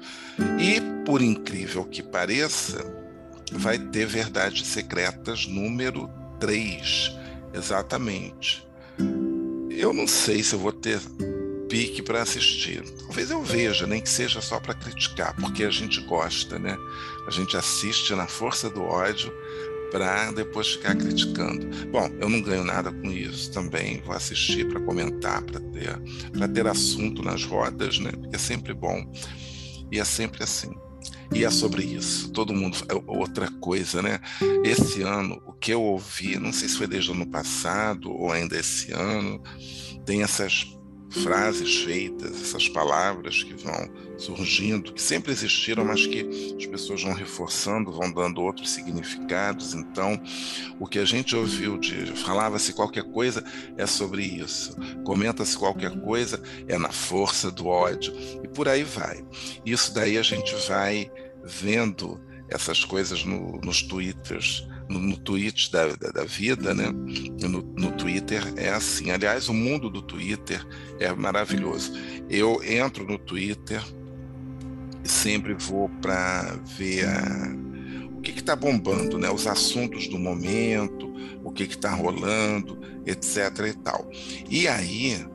E, 0.59 0.81
por 1.05 1.21
incrível 1.21 1.85
que 1.85 2.03
pareça, 2.03 2.85
vai 3.51 3.77
ter 3.77 4.05
Verdades 4.05 4.67
Secretas 4.67 5.45
número 5.45 6.09
3. 6.39 7.11
Exatamente. 7.53 8.65
Eu 9.69 9.93
não 9.93 10.07
sei 10.07 10.43
se 10.43 10.53
eu 10.55 10.59
vou 10.59 10.71
ter 10.71 10.99
pique 11.69 12.01
para 12.01 12.21
assistir. 12.21 12.83
Talvez 12.99 13.31
eu 13.31 13.41
veja, 13.43 13.87
nem 13.87 14.01
que 14.01 14.09
seja 14.09 14.41
só 14.41 14.59
para 14.59 14.73
criticar, 14.73 15.35
porque 15.35 15.63
a 15.63 15.69
gente 15.69 16.01
gosta, 16.01 16.59
né? 16.59 16.77
A 17.27 17.31
gente 17.31 17.57
assiste 17.57 18.13
na 18.13 18.27
força 18.27 18.69
do 18.69 18.83
ódio 18.83 19.33
para 19.95 20.29
depois 20.33 20.73
ficar 20.73 20.93
criticando. 20.93 21.69
Bom, 21.89 22.09
eu 22.19 22.27
não 22.27 22.41
ganho 22.41 22.65
nada 22.65 22.91
com 22.91 23.09
isso 23.09 23.49
também, 23.49 24.01
vou 24.01 24.13
assistir 24.13 24.67
para 24.67 24.81
comentar, 24.81 25.41
para 25.41 25.61
ter, 25.61 26.51
ter 26.53 26.67
assunto 26.67 27.23
nas 27.23 27.45
rodas, 27.45 27.97
né? 27.99 28.11
Porque 28.11 28.35
é 28.35 28.39
sempre 28.39 28.73
bom. 28.73 29.09
E 29.89 29.97
é 29.97 30.03
sempre 30.03 30.43
assim. 30.43 30.75
E 31.33 31.45
é 31.45 31.49
sobre 31.49 31.81
isso. 31.83 32.29
Todo 32.33 32.53
mundo. 32.53 32.77
É 32.89 32.93
outra 33.09 33.49
coisa, 33.61 34.01
né? 34.01 34.19
Esse 34.65 35.01
ano, 35.01 35.41
o 35.47 35.53
que 35.53 35.71
eu 35.71 35.81
ouvi, 35.81 36.37
não 36.37 36.51
sei 36.51 36.67
se 36.67 36.77
foi 36.77 36.87
desde 36.87 37.11
o 37.11 37.13
ano 37.13 37.27
passado 37.27 38.11
ou 38.11 38.33
ainda 38.33 38.59
esse 38.59 38.91
ano, 38.91 39.41
tem 40.05 40.23
essas 40.23 40.77
frases 41.09 41.83
feitas, 41.83 42.41
essas 42.41 42.67
palavras 42.67 43.43
que 43.43 43.53
vão 43.53 43.89
surgindo, 44.17 44.93
que 44.93 45.01
sempre 45.01 45.31
existiram, 45.31 45.85
mas 45.85 46.05
que 46.05 46.55
as 46.57 46.65
pessoas 46.65 47.03
vão 47.03 47.13
reforçando, 47.13 47.91
vão 47.91 48.11
dando 48.11 48.41
outros 48.41 48.71
significados. 48.71 49.73
Então, 49.73 50.21
o 50.79 50.87
que 50.87 50.99
a 50.99 51.05
gente 51.05 51.35
ouviu 51.35 51.77
de 51.77 52.07
falava-se 52.23 52.73
qualquer 52.73 53.03
coisa 53.03 53.43
é 53.77 53.85
sobre 53.85 54.23
isso, 54.23 54.75
comenta-se 55.03 55.57
qualquer 55.57 55.99
coisa 56.01 56.41
é 56.67 56.77
na 56.77 56.91
força 56.91 57.51
do 57.51 57.67
ódio 57.67 58.13
e 58.43 58.47
por 58.47 58.67
aí 58.67 58.83
vai. 58.83 59.23
Isso 59.65 59.93
daí 59.93 60.17
a 60.17 60.23
gente 60.23 60.53
vai 60.67 61.11
vendo 61.43 62.19
essas 62.49 62.83
coisas 62.83 63.23
no, 63.23 63.59
nos 63.61 63.81
twitters 63.81 64.67
no, 64.95 64.99
no 64.99 65.17
tweet 65.17 65.71
da, 65.71 65.87
da, 65.95 66.09
da, 66.09 66.23
vida, 66.23 66.73
né? 66.73 66.91
No, 67.41 67.61
no 67.61 67.91
Twitter 67.91 68.41
é 68.55 68.69
assim. 68.69 69.11
Aliás, 69.11 69.49
o 69.49 69.53
mundo 69.53 69.89
do 69.89 70.01
Twitter 70.01 70.65
é 70.99 71.11
maravilhoso. 71.13 71.93
Eu 72.29 72.61
entro 72.63 73.05
no 73.05 73.17
Twitter 73.17 73.81
e 75.03 75.09
sempre 75.09 75.53
vou 75.53 75.89
para 76.01 76.57
ver 76.77 77.05
a, 77.05 77.55
o 78.17 78.21
que 78.21 78.31
está 78.31 78.55
bombando, 78.55 79.17
né? 79.17 79.29
Os 79.29 79.45
assuntos 79.47 80.07
do 80.07 80.17
momento, 80.17 81.13
o 81.43 81.51
que 81.51 81.63
está 81.63 81.93
rolando, 81.93 82.79
etc. 83.05 83.67
e 83.67 83.73
tal. 83.73 84.09
E 84.49 84.67
aí 84.67 85.25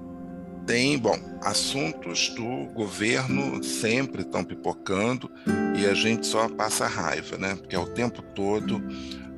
tem, 0.66 0.98
bom, 0.98 1.18
assuntos 1.42 2.28
do 2.30 2.66
governo 2.74 3.62
sempre 3.62 4.22
estão 4.22 4.44
pipocando 4.44 5.30
e 5.76 5.86
a 5.86 5.94
gente 5.94 6.26
só 6.26 6.48
passa 6.48 6.86
raiva, 6.86 7.36
né? 7.36 7.56
Porque 7.56 7.74
é 7.74 7.78
o 7.78 7.86
tempo 7.86 8.22
todo 8.22 8.80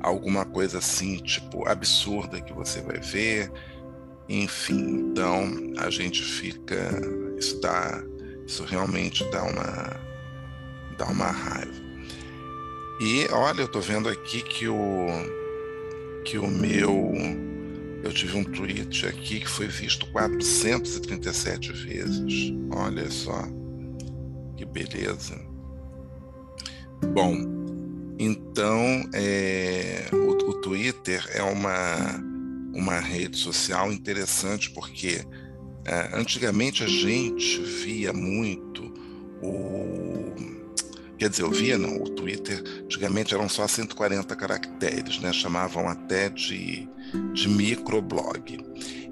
alguma 0.03 0.45
coisa 0.45 0.79
assim, 0.79 1.17
tipo, 1.17 1.67
absurda 1.67 2.41
que 2.41 2.53
você 2.53 2.81
vai 2.81 2.99
ver. 2.99 3.51
Enfim, 4.27 5.09
então 5.09 5.73
a 5.77 5.89
gente 5.89 6.21
fica. 6.21 6.91
Isso 7.37 7.59
dá. 7.61 8.03
Isso 8.45 8.63
realmente 8.65 9.23
dá 9.31 9.43
uma. 9.43 9.99
dá 10.97 11.05
uma 11.07 11.31
raiva. 11.31 11.81
E 12.99 13.27
olha, 13.31 13.61
eu 13.61 13.67
tô 13.67 13.79
vendo 13.79 14.09
aqui 14.09 14.41
que 14.43 14.67
o. 14.67 15.07
que 16.25 16.37
o 16.37 16.47
meu. 16.47 17.11
Eu 18.03 18.11
tive 18.11 18.37
um 18.37 18.43
tweet 18.43 19.05
aqui 19.07 19.39
que 19.39 19.49
foi 19.49 19.67
visto 19.67 20.05
437 20.11 21.71
vezes. 21.71 22.53
Olha 22.69 23.09
só. 23.09 23.43
Que 24.57 24.65
beleza. 24.65 25.39
Bom, 27.13 27.62
então, 28.19 29.09
é, 29.13 30.05
o, 30.11 30.31
o, 30.49 30.53
Twitter 30.61 31.25
é 31.33 31.41
uma, 31.41 32.23
uma 32.73 32.99
rede 32.99 33.37
social 33.37 33.91
interessante 33.91 34.69
porque 34.71 35.25
é, 35.85 36.09
antigamente 36.13 36.83
a 36.83 36.87
gente 36.87 37.61
via 37.61 38.13
muito 38.13 38.93
o. 39.41 40.33
Quer 41.17 41.29
dizer, 41.29 41.43
eu 41.43 41.51
via, 41.51 41.77
não, 41.77 42.01
o 42.01 42.09
Twitter 42.09 42.61
antigamente 42.83 43.33
eram 43.33 43.47
só 43.47 43.67
140 43.67 44.35
caracteres, 44.35 45.19
né? 45.19 45.31
chamavam 45.31 45.87
até 45.87 46.27
de, 46.29 46.89
de 47.33 47.47
microblog. 47.47 48.57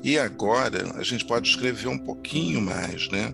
E 0.03 0.17
agora 0.17 0.91
a 0.95 1.03
gente 1.03 1.23
pode 1.25 1.47
escrever 1.47 1.87
um 1.87 1.97
pouquinho 1.97 2.59
mais, 2.59 3.07
né? 3.09 3.33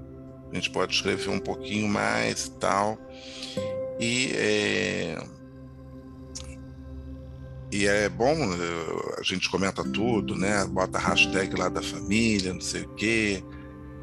A 0.51 0.55
gente 0.55 0.69
pode 0.69 0.93
escrever 0.93 1.29
um 1.29 1.39
pouquinho 1.39 1.87
mais 1.87 2.45
e 2.45 2.51
tal. 2.51 2.99
E 3.99 4.31
é, 4.35 5.17
e 7.71 7.85
é 7.85 8.07
bom, 8.07 8.35
a 9.17 9.23
gente 9.23 9.49
comenta 9.49 9.83
tudo, 9.83 10.35
né? 10.35 10.65
Bota 10.65 10.97
hashtag 10.97 11.53
lá 11.55 11.67
da 11.67 11.81
família, 11.81 12.53
não 12.53 12.61
sei 12.61 12.83
o 12.83 12.89
quê. 12.95 13.43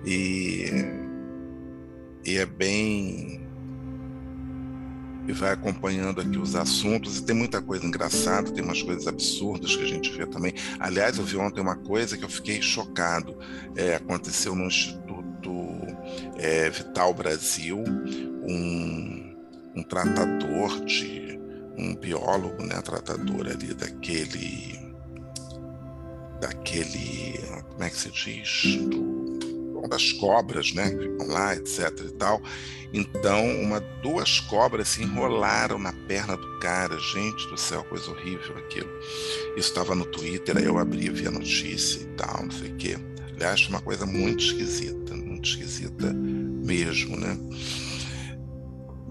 E, 0.05 0.66
e 2.24 2.37
é 2.37 2.44
bem. 2.44 3.40
E 5.27 5.33
vai 5.33 5.53
acompanhando 5.53 6.20
aqui 6.20 6.37
os 6.37 6.55
assuntos, 6.55 7.16
e 7.16 7.24
tem 7.24 7.35
muita 7.35 7.62
coisa 7.62 7.87
engraçada, 7.87 8.50
tem 8.50 8.62
umas 8.62 8.83
coisas 8.83 9.07
absurdas 9.07 9.74
que 9.74 9.83
a 9.83 9.87
gente 9.87 10.11
vê 10.11 10.27
também. 10.27 10.53
Aliás, 10.79 11.16
eu 11.16 11.24
vi 11.24 11.38
ontem 11.38 11.62
uma 11.62 11.77
coisa 11.77 12.18
que 12.18 12.24
eu 12.24 12.29
fiquei 12.29 12.61
chocado. 12.61 13.35
É, 13.74 13.94
aconteceu 13.94 14.55
no 14.55 14.66
Instituto 14.66 15.24
é, 16.37 16.68
Vital 16.68 17.14
Brasil, 17.14 17.79
um, 17.79 19.35
um 19.74 19.83
tratador 19.83 20.85
de 20.85 21.34
um 21.76 21.94
biólogo, 21.94 22.62
né, 22.62 22.80
tratador 22.82 23.46
ali 23.46 23.74
daquele, 23.74 24.78
daquele, 26.40 27.38
como 27.70 27.84
é 27.84 27.90
que 27.90 27.96
se 27.96 28.10
diz, 28.10 28.76
Do, 28.88 29.34
das 29.88 30.12
cobras, 30.12 30.72
né, 30.72 30.90
que 30.90 30.98
ficam 30.98 31.26
lá, 31.28 31.54
etc 31.54 31.90
e 32.06 32.12
tal. 32.12 32.40
Então, 32.92 33.44
uma, 33.60 33.80
duas 34.02 34.40
cobras 34.40 34.88
se 34.88 35.02
enrolaram 35.02 35.78
na 35.78 35.92
perna 35.92 36.37
do 36.37 36.58
cara, 36.58 36.98
gente 36.98 37.46
do 37.48 37.56
céu, 37.56 37.84
coisa 37.84 38.10
horrível 38.10 38.56
aquilo. 38.56 38.88
Isso 39.56 39.68
estava 39.68 39.94
no 39.94 40.04
Twitter, 40.06 40.56
aí 40.56 40.64
eu 40.64 40.78
abri, 40.78 41.10
vi 41.10 41.26
a 41.26 41.30
notícia 41.30 42.00
e 42.00 42.06
tal, 42.16 42.44
não 42.44 42.50
sei 42.50 42.70
o 42.70 42.76
quê. 42.76 42.96
Aliás, 43.34 43.68
uma 43.68 43.80
coisa 43.80 44.06
muito 44.06 44.44
esquisita, 44.44 45.14
muito 45.14 45.48
esquisita 45.48 46.12
mesmo, 46.12 47.16
né? 47.16 47.37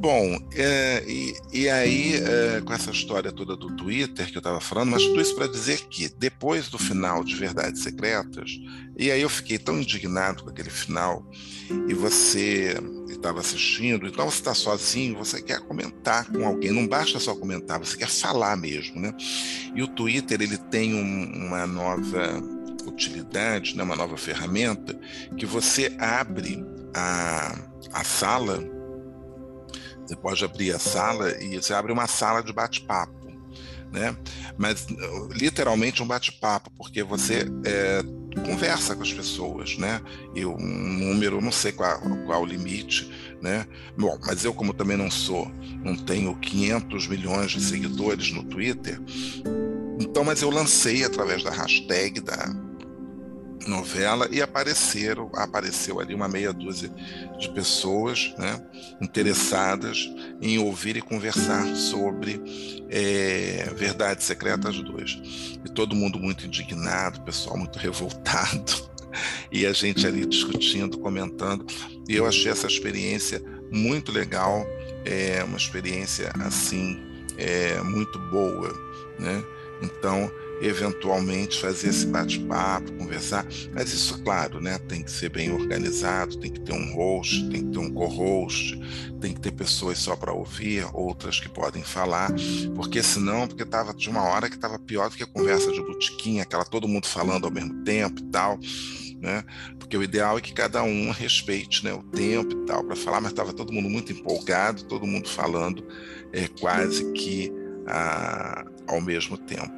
Bom, 0.04 0.38
é, 0.54 1.02
e, 1.08 1.34
e, 1.54 1.70
aí, 1.70 2.16
é, 2.16 2.60
com 2.60 2.74
essa 2.74 2.92
história 2.92 3.32
toda 3.32 3.56
do 3.56 3.74
Twitter 3.74 4.30
que 4.30 4.36
eu 4.36 4.42
estava 4.42 4.60
falando, 4.60 4.92
mas 4.92 5.02
tudo 5.02 5.22
isso 5.22 5.34
para 5.34 5.48
dizer 5.48 5.80
que 5.88 6.10
depois 6.10 6.68
do 6.68 6.78
final 6.78 7.24
de 7.24 7.34
Verdades 7.38 7.84
Secretas, 7.84 8.60
e 8.98 9.10
aí 9.10 9.22
eu 9.22 9.30
fiquei 9.30 9.58
tão 9.58 9.80
indignado 9.80 10.44
com 10.44 10.50
aquele 10.50 10.70
final, 10.70 11.26
e 11.88 11.94
você 11.94 12.76
estava 13.08 13.40
assistindo, 13.40 14.06
então 14.06 14.30
você 14.30 14.40
está 14.40 14.54
sozinho, 14.54 15.18
você 15.18 15.42
quer 15.42 15.62
comentar 15.62 16.30
com 16.30 16.46
alguém, 16.46 16.72
não 16.72 16.86
basta 16.86 17.18
só 17.18 17.34
comentar, 17.34 17.80
você 17.80 17.96
quer 17.96 18.10
falar 18.10 18.58
mesmo, 18.58 19.00
né? 19.00 19.16
E 19.74 19.82
o 19.82 19.88
Twitter, 19.88 20.42
ele 20.42 20.58
tem 20.58 20.94
um, 20.94 21.48
uma 21.48 21.66
nova 21.66 22.44
utilidade, 22.86 23.78
né, 23.78 23.84
uma 23.84 23.96
nova 23.96 24.18
ferramenta, 24.18 25.00
que 25.38 25.46
você 25.46 25.96
abre 25.98 26.62
a, 26.94 27.58
a 27.94 28.04
sala 28.04 28.83
você 30.06 30.16
pode 30.16 30.44
abrir 30.44 30.74
a 30.74 30.80
sala 30.80 31.32
e 31.42 31.56
você 31.56 31.74
abre 31.74 31.92
uma 31.92 32.08
sala 32.08 32.42
de 32.42 32.52
bate-papo, 32.52 33.32
né? 33.92 34.16
Mas 34.58 34.88
literalmente 35.32 36.02
um 36.04 36.08
bate-papo, 36.08 36.72
porque 36.78 37.04
você 37.04 37.46
é, 37.66 38.04
conversa 38.46 38.96
com 38.96 39.04
as 39.04 39.14
pessoas, 39.14 39.78
né? 39.78 40.02
E 40.36 40.46
um 40.46 40.58
número, 40.58 41.40
não 41.42 41.52
sei 41.52 41.72
qual, 41.72 42.00
qual 42.26 42.42
o 42.42 42.46
limite, 42.46 43.12
né? 43.42 43.66
Bom, 43.98 44.18
mas 44.26 44.44
eu 44.44 44.54
como 44.54 44.74
também 44.74 44.98
não 44.98 45.12
sou, 45.12 45.52
não 45.84 45.96
tenho 45.96 46.36
500 46.36 47.08
milhões 47.08 47.52
de 47.52 47.62
seguidores 47.62 48.32
no 48.32 48.44
Twitter, 48.44 49.00
então, 50.00 50.24
mas 50.24 50.42
eu 50.42 50.50
lancei 50.50 51.04
através 51.04 51.44
da 51.44 51.52
hashtag 51.52 52.20
da 52.20 52.54
novela 53.68 54.28
e 54.32 54.42
apareceram 54.42 55.30
apareceu 55.34 56.00
ali 56.00 56.14
uma 56.14 56.28
meia 56.28 56.54
dúzia 56.54 56.90
de 57.40 57.50
pessoas 57.50 58.34
né, 58.38 58.62
interessadas 59.02 60.10
em 60.42 60.58
ouvir 60.58 60.98
e 60.98 61.02
conversar 61.02 61.76
sobre 61.76 62.42
é, 62.90 63.70
Verdades 63.76 64.26
Secretas 64.26 64.76
2. 64.76 65.60
E 65.66 65.70
todo 65.74 65.96
mundo 65.96 66.20
muito 66.20 66.46
indignado, 66.46 67.22
pessoal 67.22 67.58
muito 67.58 67.80
revoltado, 67.80 68.90
e 69.52 69.66
a 69.66 69.74
gente 69.74 70.06
ali 70.06 70.26
discutindo, 70.26 70.98
comentando. 71.00 71.66
E 72.08 72.16
eu 72.16 72.28
achei 72.28 72.52
essa 72.52 72.68
experiência 72.68 73.42
muito 73.72 74.12
legal, 74.12 74.66
é 75.06 75.44
uma 75.44 75.58
experiência 75.58 76.32
assim 76.40 77.02
é, 77.38 77.82
muito 77.82 78.20
boa, 78.30 78.72
né? 79.20 79.44
Então 79.82 80.32
eventualmente 80.62 81.60
fazer 81.60 81.90
esse 81.90 82.06
bate-papo, 82.08 82.94
conversar, 82.94 83.46
mas 83.74 83.92
isso, 83.94 84.22
claro, 84.24 84.62
né, 84.62 84.78
tem 84.78 85.04
que 85.04 85.12
ser 85.12 85.30
bem 85.30 85.52
organizado, 85.52 86.38
tem 86.38 86.52
que 86.52 86.62
ter 86.62 86.74
um 86.74 86.94
host, 86.94 87.50
tem 87.50 87.66
que 87.66 87.72
ter 87.72 87.80
um 87.80 87.92
co-host, 87.92 88.80
tem 89.20 89.34
que 89.34 89.42
ter 89.42 89.52
pessoas 89.52 89.98
só 89.98 90.16
para 90.16 90.34
ouvir, 90.34 90.86
outras 90.94 91.40
que 91.40 91.50
podem 91.50 91.84
falar, 91.84 92.32
porque 92.76 93.02
senão, 93.02 93.48
porque 93.48 93.64
estava 93.64 93.94
de 93.94 94.10
uma 94.10 94.24
hora 94.24 94.50
que 94.50 94.56
estava 94.56 94.80
pior 94.80 95.10
do 95.10 95.16
que 95.16 95.24
a 95.24 95.28
conversa 95.28 95.72
de 95.72 95.82
botiquinha, 95.82 96.44
aquela 96.44 96.66
todo 96.66 96.88
mundo 96.88 97.08
falando 97.08 97.46
ao 97.46 97.52
mesmo 97.52 97.84
tempo 97.84 98.20
e 98.22 98.26
tal, 98.26 98.60
né? 99.20 99.44
Porque 99.80 99.96
o 99.98 100.04
ideal 100.04 100.38
é 100.38 100.42
que 100.42 100.54
cada 100.54 100.84
um 100.84 101.12
respeite, 101.12 101.84
né, 101.86 101.94
o 101.94 102.04
tempo 102.04 102.52
e 102.52 102.66
tal 102.66 102.84
para 102.84 102.96
falar, 102.96 103.22
mas 103.22 103.32
estava 103.32 103.54
todo 103.54 103.72
mundo 103.72 103.90
muito 103.90 104.12
empolgado, 104.12 104.84
todo 104.84 105.08
mundo 105.08 105.30
falando 105.30 105.86
é, 106.34 106.48
quase 106.48 107.12
que 107.14 107.52
a, 107.88 108.66
ao 108.88 109.02
mesmo 109.02 109.38
tempo. 109.38 109.72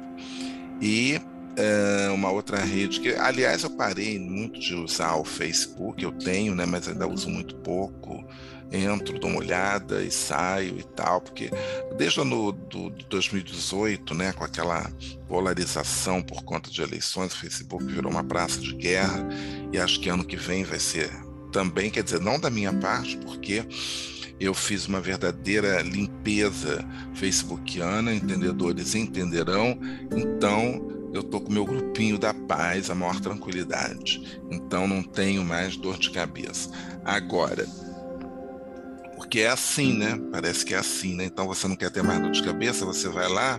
E 0.80 1.20
é, 1.56 2.10
uma 2.10 2.30
outra 2.30 2.58
rede 2.58 3.00
que, 3.00 3.14
aliás, 3.14 3.62
eu 3.62 3.70
parei 3.70 4.18
muito 4.18 4.60
de 4.60 4.74
usar 4.74 5.16
o 5.16 5.24
Facebook, 5.24 6.02
eu 6.02 6.12
tenho, 6.12 6.54
né, 6.54 6.66
mas 6.66 6.86
ainda 6.86 7.06
uso 7.06 7.28
muito 7.30 7.54
pouco. 7.56 8.24
Entro, 8.70 9.18
dou 9.18 9.30
uma 9.30 9.38
olhada 9.38 10.02
e 10.02 10.10
saio 10.10 10.78
e 10.78 10.82
tal, 10.82 11.20
porque 11.20 11.50
desde 11.96 12.18
o 12.18 12.22
ano 12.22 12.50
do, 12.52 12.90
do 12.90 13.04
2018, 13.04 14.12
né, 14.12 14.32
com 14.32 14.42
aquela 14.42 14.90
polarização 15.28 16.20
por 16.20 16.42
conta 16.42 16.68
de 16.68 16.82
eleições, 16.82 17.32
o 17.32 17.38
Facebook 17.38 17.84
virou 17.84 18.10
uma 18.10 18.24
praça 18.24 18.60
de 18.60 18.74
guerra 18.74 19.26
e 19.72 19.78
acho 19.78 20.00
que 20.00 20.08
ano 20.08 20.24
que 20.24 20.36
vem 20.36 20.64
vai 20.64 20.80
ser 20.80 21.10
também, 21.52 21.90
quer 21.90 22.02
dizer, 22.02 22.20
não 22.20 22.38
da 22.38 22.50
minha 22.50 22.72
parte, 22.72 23.16
porque 23.18 23.64
eu 24.38 24.52
fiz 24.54 24.86
uma 24.86 25.00
verdadeira 25.00 25.80
limpeza 25.82 26.84
facebookiana, 27.14 28.14
entendedores 28.14 28.94
entenderão, 28.94 29.78
então 30.14 30.96
eu 31.12 31.22
tô 31.22 31.40
com 31.40 31.52
meu 31.52 31.64
grupinho 31.64 32.18
da 32.18 32.34
paz, 32.34 32.90
a 32.90 32.94
maior 32.94 33.18
tranquilidade. 33.20 34.40
Então 34.50 34.86
não 34.86 35.02
tenho 35.02 35.44
mais 35.44 35.76
dor 35.76 35.98
de 35.98 36.10
cabeça. 36.10 36.70
Agora, 37.04 37.66
porque 39.16 39.40
é 39.40 39.48
assim, 39.48 39.96
né? 39.96 40.20
Parece 40.30 40.64
que 40.64 40.74
é 40.74 40.78
assim, 40.78 41.14
né? 41.16 41.24
Então 41.24 41.46
você 41.46 41.66
não 41.66 41.74
quer 41.74 41.90
ter 41.90 42.02
mais 42.02 42.20
dor 42.20 42.30
de 42.30 42.42
cabeça, 42.42 42.84
você 42.84 43.08
vai 43.08 43.28
lá 43.28 43.58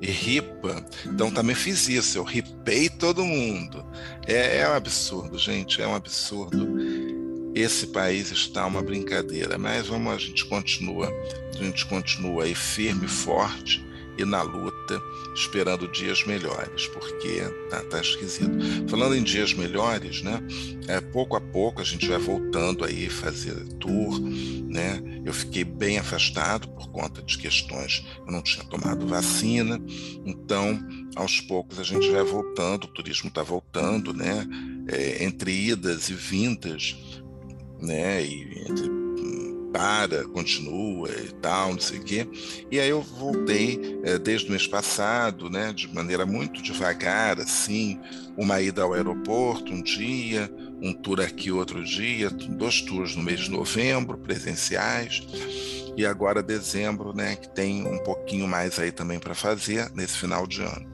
e 0.00 0.06
ripa. 0.06 0.84
Então 1.06 1.30
também 1.30 1.54
fiz 1.54 1.88
isso, 1.88 2.18
eu 2.18 2.24
ripei 2.24 2.88
todo 2.88 3.24
mundo. 3.24 3.86
É, 4.26 4.58
é 4.58 4.68
um 4.68 4.74
absurdo, 4.74 5.38
gente, 5.38 5.80
é 5.80 5.86
um 5.86 5.94
absurdo. 5.94 6.66
Esse 7.56 7.86
país 7.86 8.30
está 8.30 8.66
uma 8.66 8.82
brincadeira, 8.82 9.56
mas 9.56 9.86
vamos, 9.86 10.12
a 10.12 10.18
gente 10.18 10.44
continua, 10.44 11.10
a 11.58 11.64
gente 11.64 11.86
continua 11.86 12.44
aí 12.44 12.54
firme, 12.54 13.08
forte 13.08 13.82
e 14.18 14.26
na 14.26 14.42
luta, 14.42 15.02
esperando 15.34 15.88
dias 15.88 16.22
melhores, 16.26 16.86
porque 16.88 17.40
tá, 17.70 17.82
tá 17.84 17.98
esquisito. 17.98 18.52
Falando 18.90 19.14
em 19.14 19.22
dias 19.22 19.54
melhores, 19.54 20.20
né? 20.20 20.38
É, 20.86 21.00
pouco 21.00 21.34
a 21.34 21.40
pouco 21.40 21.80
a 21.80 21.84
gente 21.84 22.06
vai 22.06 22.18
voltando 22.18 22.84
aí 22.84 23.08
fazer 23.08 23.54
tour, 23.80 24.20
né? 24.20 25.02
Eu 25.24 25.32
fiquei 25.32 25.64
bem 25.64 25.96
afastado 25.96 26.68
por 26.68 26.90
conta 26.90 27.22
de 27.22 27.38
questões, 27.38 28.04
eu 28.18 28.32
não 28.32 28.42
tinha 28.42 28.66
tomado 28.66 29.06
vacina, 29.06 29.80
então 30.26 30.78
aos 31.14 31.40
poucos 31.40 31.80
a 31.80 31.82
gente 31.82 32.10
vai 32.10 32.22
voltando, 32.22 32.84
o 32.84 32.88
turismo 32.88 33.28
está 33.30 33.42
voltando, 33.42 34.12
né? 34.12 34.46
É, 34.88 35.24
entre 35.24 35.50
idas 35.52 36.10
e 36.10 36.14
vindas, 36.14 36.96
né? 37.80 38.22
E 38.22 38.64
entre 38.68 38.96
para, 39.76 40.24
continua 40.28 41.10
e 41.10 41.32
tal, 41.34 41.72
não 41.72 41.80
sei 41.80 41.98
o 41.98 42.02
quê. 42.02 42.26
E 42.70 42.80
aí 42.80 42.88
eu 42.88 43.02
voltei 43.02 44.00
é, 44.04 44.18
desde 44.18 44.48
o 44.48 44.50
mês 44.50 44.66
passado, 44.66 45.50
né, 45.50 45.70
de 45.74 45.92
maneira 45.94 46.24
muito 46.24 46.62
devagar, 46.62 47.38
assim, 47.38 48.00
uma 48.38 48.60
ida 48.62 48.82
ao 48.82 48.94
aeroporto 48.94 49.74
um 49.74 49.82
dia, 49.82 50.50
um 50.80 50.94
tour 50.94 51.20
aqui 51.20 51.52
outro 51.52 51.84
dia, 51.84 52.30
dois 52.30 52.80
tours 52.80 53.14
no 53.16 53.22
mês 53.22 53.40
de 53.40 53.50
novembro, 53.50 54.16
presenciais, 54.16 55.26
e 55.94 56.06
agora 56.06 56.42
dezembro, 56.42 57.14
né, 57.14 57.36
que 57.36 57.48
tem 57.50 57.86
um 57.86 57.98
pouquinho 57.98 58.48
mais 58.48 58.78
aí 58.78 58.90
também 58.90 59.18
para 59.18 59.34
fazer 59.34 59.90
nesse 59.94 60.16
final 60.16 60.46
de 60.46 60.62
ano. 60.62 60.90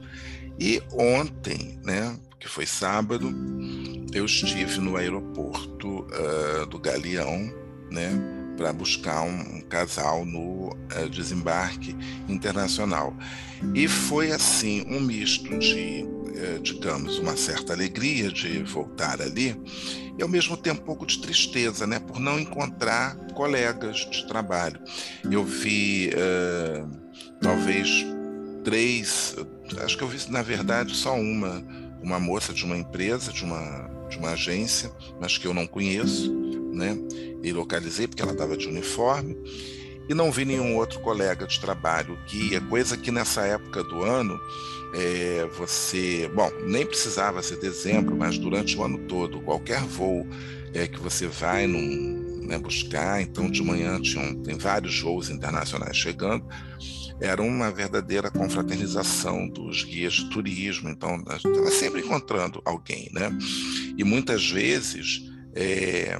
E 0.59 0.81
ontem, 0.91 1.79
né, 1.85 2.17
que 2.43 2.49
foi 2.49 2.65
sábado, 2.65 3.33
eu 4.13 4.25
estive 4.25 4.81
no 4.81 4.97
aeroporto 4.97 6.01
uh, 6.01 6.65
do 6.65 6.77
Galeão, 6.77 7.49
né, 7.89 8.11
para 8.57 8.73
buscar 8.73 9.21
um, 9.21 9.57
um, 9.57 9.61
casal 9.61 10.25
no 10.25 10.67
uh, 10.67 11.09
desembarque 11.09 11.95
internacional. 12.27 13.15
E 13.73 13.87
foi 13.87 14.33
assim 14.33 14.85
um 14.89 14.99
misto 14.99 15.57
de, 15.57 16.03
uh, 16.03 16.61
digamos, 16.61 17.17
uma 17.17 17.37
certa 17.37 17.71
alegria 17.71 18.29
de 18.29 18.61
voltar 18.63 19.21
ali 19.21 19.55
e 20.17 20.21
ao 20.21 20.27
mesmo 20.27 20.57
tempo 20.57 20.81
um 20.81 20.85
pouco 20.85 21.05
de 21.05 21.19
tristeza, 21.19 21.87
né, 21.87 21.97
por 21.97 22.19
não 22.19 22.37
encontrar 22.37 23.15
colegas 23.33 24.05
de 24.11 24.27
trabalho. 24.27 24.81
Eu 25.31 25.45
vi 25.45 26.09
uh, 26.09 26.91
talvez 27.39 28.05
três, 28.65 29.33
acho 29.81 29.97
que 29.97 30.03
eu 30.03 30.09
vi 30.09 30.29
na 30.29 30.41
verdade 30.41 30.93
só 30.93 31.15
uma, 31.15 31.63
uma 32.03 32.19
moça 32.19 32.53
de 32.53 32.63
uma 32.65 32.77
empresa, 32.77 33.31
de 33.31 33.43
uma 33.43 33.91
de 34.13 34.19
uma 34.19 34.31
agência, 34.31 34.91
mas 35.19 35.37
que 35.37 35.47
eu 35.47 35.53
não 35.53 35.65
conheço, 35.65 36.31
né? 36.71 36.95
E 37.41 37.51
localizei 37.51 38.07
porque 38.07 38.21
ela 38.21 38.33
estava 38.33 38.55
de 38.55 38.67
uniforme. 38.67 39.35
E 40.07 40.13
não 40.13 40.31
vi 40.31 40.45
nenhum 40.45 40.75
outro 40.75 40.99
colega 40.99 41.47
de 41.47 41.59
trabalho. 41.59 42.17
Guia, 42.29 42.61
coisa 42.61 42.95
que 42.97 43.09
nessa 43.09 43.41
época 43.41 43.83
do 43.83 44.03
ano 44.03 44.39
é, 44.93 45.47
você, 45.57 46.29
bom, 46.35 46.51
nem 46.65 46.85
precisava 46.85 47.41
ser 47.41 47.57
dezembro, 47.57 48.15
mas 48.15 48.37
durante 48.37 48.77
o 48.77 48.83
ano 48.83 48.99
todo, 49.07 49.41
qualquer 49.41 49.81
voo 49.81 50.27
é, 50.73 50.87
que 50.87 50.99
você 50.99 51.25
vai 51.25 51.65
num, 51.65 52.41
né, 52.45 52.57
buscar, 52.57 53.21
então 53.21 53.49
de 53.49 53.63
manhã 53.63 53.99
tem 54.43 54.57
vários 54.57 54.99
voos 54.99 55.29
internacionais 55.29 55.97
chegando, 55.97 56.45
era 57.23 57.41
uma 57.41 57.71
verdadeira 57.71 58.29
confraternização 58.29 59.47
dos 59.47 59.83
guias 59.83 60.13
de 60.13 60.29
turismo, 60.29 60.89
então 60.89 61.15
estava 61.15 61.71
sempre 61.71 62.01
encontrando 62.01 62.61
alguém, 62.65 63.09
né? 63.13 63.31
E 63.97 64.03
muitas 64.03 64.49
vezes 64.49 65.23
é, 65.55 66.19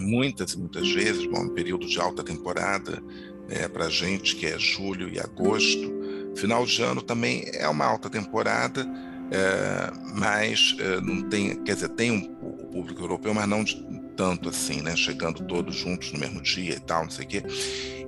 muitas 0.00 0.52
e 0.52 0.58
muitas 0.58 0.90
vezes, 0.90 1.26
bom, 1.26 1.42
um 1.42 1.50
período 1.50 1.86
de 1.86 2.00
alta 2.00 2.24
temporada 2.24 3.02
é, 3.50 3.68
para 3.68 3.90
gente 3.90 4.36
que 4.36 4.46
é 4.46 4.58
julho 4.58 5.08
e 5.12 5.20
agosto, 5.20 5.92
final 6.34 6.64
de 6.64 6.82
ano 6.82 7.02
também 7.02 7.44
é 7.52 7.68
uma 7.68 7.84
alta 7.84 8.08
temporada, 8.08 8.88
é, 9.30 9.92
mas 10.16 10.74
é, 10.78 11.00
não 11.00 11.28
tem, 11.28 11.62
quer 11.62 11.74
dizer, 11.74 11.90
tem 11.90 12.10
um, 12.10 12.36
o 12.40 12.66
público 12.68 13.02
europeu, 13.02 13.34
mas 13.34 13.46
não 13.46 13.62
de, 13.62 13.76
tanto 14.16 14.48
assim, 14.48 14.82
né? 14.82 14.96
Chegando 14.96 15.44
todos 15.44 15.74
juntos 15.74 16.12
no 16.12 16.18
mesmo 16.18 16.40
dia 16.40 16.74
e 16.74 16.80
tal, 16.80 17.04
não 17.04 17.10
sei 17.10 17.24
o 17.24 17.28
quê. 17.28 17.42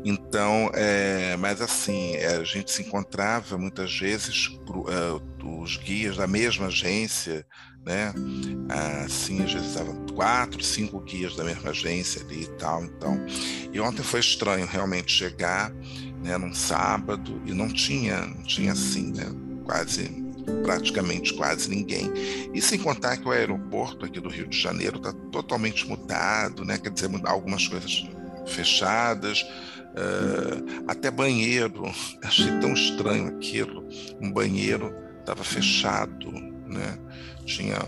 Então, 0.05 0.71
é, 0.75 1.37
mas 1.37 1.61
assim, 1.61 2.14
é, 2.14 2.37
a 2.37 2.45
gente 2.45 2.71
se 2.71 2.83
encontrava 2.83 3.59
muitas 3.59 3.99
vezes 3.99 4.47
uh, 4.69 5.61
os 5.62 5.77
guias 5.77 6.16
da 6.16 6.27
mesma 6.27 6.66
agência, 6.66 7.45
né? 7.85 8.12
Assim, 9.05 9.42
às 9.42 9.53
vezes 9.53 9.69
estavam 9.69 10.07
quatro, 10.14 10.62
cinco 10.62 11.01
guias 11.01 11.37
da 11.37 11.45
mesma 11.45 11.71
agência 11.71 12.23
ali 12.23 12.42
e 12.42 12.51
tal. 12.59 12.85
Então, 12.85 13.25
e 13.73 13.81
ontem 13.81 14.03
foi 14.03 14.21
estranho 14.21 14.66
realmente 14.66 15.12
chegar, 15.12 15.73
né, 16.23 16.37
num 16.37 16.53
sábado 16.53 17.40
e 17.45 17.53
não 17.53 17.69
tinha, 17.69 18.27
não 18.27 18.42
tinha 18.42 18.73
assim, 18.73 19.12
né? 19.12 19.27
Quase 19.64 20.26
praticamente 20.63 21.35
quase 21.35 21.69
ninguém. 21.69 22.11
E 22.55 22.61
sem 22.61 22.79
contar 22.79 23.17
que 23.17 23.29
o 23.29 23.31
aeroporto 23.31 24.05
aqui 24.05 24.21
do 24.21 24.29
Rio 24.29 24.47
de 24.47 24.61
Janeiro 24.61 24.97
está 24.97 25.13
totalmente 25.31 25.87
mudado, 25.87 26.65
né? 26.65 26.79
Quer 26.79 26.91
dizer, 26.91 27.11
algumas 27.25 27.67
coisas 27.69 28.09
fechadas, 28.47 29.43
uh, 29.43 30.85
até 30.89 31.11
banheiro. 31.11 31.85
Achei 32.23 32.51
tão 32.61 32.73
estranho 32.73 33.29
aquilo. 33.29 33.89
Um 34.21 34.31
banheiro 34.31 34.95
estava 35.21 35.43
fechado, 35.43 36.31
né? 36.31 36.99
Tinha, 37.45 37.79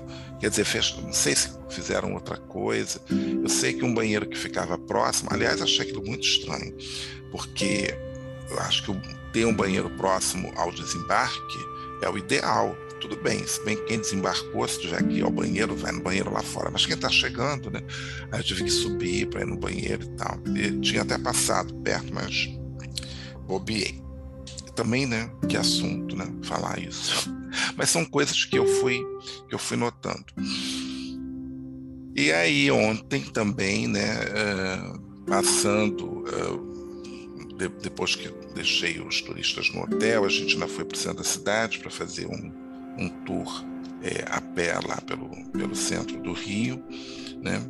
quer 0.40 0.50
dizer, 0.50 0.64
fech... 0.64 1.00
não 1.02 1.12
sei 1.12 1.34
se 1.34 1.50
fizeram 1.68 2.14
outra 2.14 2.36
coisa. 2.36 3.00
Eu 3.10 3.48
sei 3.48 3.72
que 3.72 3.84
um 3.84 3.94
banheiro 3.94 4.28
que 4.28 4.38
ficava 4.38 4.78
próximo, 4.78 5.30
aliás, 5.32 5.60
achei 5.60 5.82
aquilo 5.82 6.04
muito 6.04 6.24
estranho, 6.24 6.76
porque 7.30 7.96
eu 8.50 8.58
acho 8.60 8.84
que 8.84 9.18
ter 9.32 9.44
um 9.44 9.54
banheiro 9.54 9.90
próximo 9.90 10.52
ao 10.56 10.72
desembarque 10.72 11.67
é 12.02 12.08
o 12.08 12.18
ideal. 12.18 12.76
Tudo 13.00 13.16
bem, 13.16 13.46
se 13.46 13.62
bem 13.64 13.76
que 13.76 13.84
quem 13.84 14.00
desembarcou, 14.00 14.66
se 14.66 14.80
tiver 14.80 15.02
ir 15.10 15.22
ao 15.22 15.30
banheiro, 15.30 15.76
vai 15.76 15.92
no 15.92 16.02
banheiro 16.02 16.32
lá 16.32 16.42
fora. 16.42 16.70
Mas 16.70 16.84
quem 16.84 16.96
está 16.96 17.08
chegando, 17.08 17.70
né? 17.70 17.80
Aí 18.32 18.40
eu 18.40 18.44
tive 18.44 18.64
que 18.64 18.70
subir 18.70 19.28
para 19.28 19.42
ir 19.42 19.46
no 19.46 19.56
banheiro 19.56 20.02
e 20.02 20.08
tal. 20.16 20.38
E 20.56 20.80
tinha 20.80 21.02
até 21.02 21.16
passado 21.16 21.72
perto, 21.76 22.12
mas 22.12 22.48
bobiei. 23.46 24.02
Também, 24.74 25.06
né? 25.06 25.30
Que 25.48 25.56
assunto, 25.56 26.16
né? 26.16 26.26
Falar 26.42 26.78
isso. 26.78 27.32
Mas 27.76 27.90
são 27.90 28.04
coisas 28.04 28.44
que 28.44 28.56
eu 28.56 28.66
fui, 28.66 29.04
que 29.48 29.54
eu 29.54 29.58
fui 29.58 29.76
notando. 29.76 30.26
E 32.14 32.30
aí 32.32 32.70
ontem 32.70 33.22
também, 33.22 33.88
né? 33.88 34.20
Uh, 34.20 35.00
passando 35.26 36.24
uh, 36.24 36.87
de, 37.58 37.68
depois 37.68 38.14
que 38.14 38.30
deixei 38.54 39.00
os 39.00 39.20
turistas 39.20 39.70
no 39.74 39.82
hotel, 39.82 40.24
a 40.24 40.28
gente 40.28 40.54
ainda 40.54 40.68
foi 40.68 40.84
para 40.84 40.94
o 40.94 40.98
centro 40.98 41.18
da 41.18 41.24
cidade 41.24 41.80
para 41.80 41.90
fazer 41.90 42.26
um, 42.26 42.52
um 42.96 43.08
tour 43.24 43.64
é, 44.02 44.24
a 44.30 44.40
pé 44.40 44.74
lá 44.86 45.00
pelo, 45.00 45.28
pelo 45.50 45.74
centro 45.74 46.20
do 46.22 46.32
Rio, 46.32 46.82
né? 47.42 47.60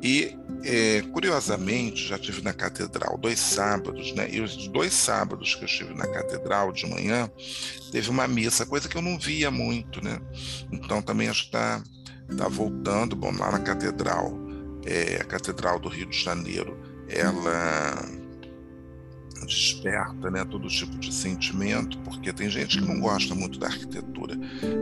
E, 0.00 0.36
é, 0.62 1.02
curiosamente, 1.12 2.06
já 2.06 2.16
tive 2.16 2.40
na 2.40 2.52
catedral 2.52 3.18
dois 3.18 3.40
sábados, 3.40 4.12
né? 4.14 4.28
E 4.30 4.40
os 4.40 4.68
dois 4.68 4.92
sábados 4.92 5.56
que 5.56 5.64
eu 5.64 5.66
estive 5.66 5.92
na 5.94 6.06
catedral 6.06 6.70
de 6.70 6.86
manhã, 6.86 7.28
teve 7.90 8.08
uma 8.08 8.28
missa, 8.28 8.64
coisa 8.64 8.88
que 8.88 8.96
eu 8.96 9.02
não 9.02 9.18
via 9.18 9.50
muito, 9.50 10.02
né? 10.02 10.20
Então 10.70 11.02
também 11.02 11.28
acho 11.28 11.50
que 11.50 11.56
está 11.56 11.82
tá 12.36 12.48
voltando. 12.48 13.16
Bom, 13.16 13.32
lá 13.36 13.50
na 13.50 13.58
catedral, 13.58 14.32
é, 14.86 15.16
a 15.16 15.24
catedral 15.24 15.80
do 15.80 15.88
Rio 15.88 16.06
de 16.06 16.22
Janeiro, 16.22 16.78
ela 17.08 18.27
desperta 19.46 20.30
né, 20.30 20.44
todo 20.44 20.68
tipo 20.68 20.96
de 20.98 21.12
sentimento, 21.12 21.98
porque 22.00 22.32
tem 22.32 22.48
gente 22.50 22.78
que 22.78 22.84
não 22.84 23.00
gosta 23.00 23.34
muito 23.34 23.58
da 23.58 23.66
arquitetura 23.66 24.36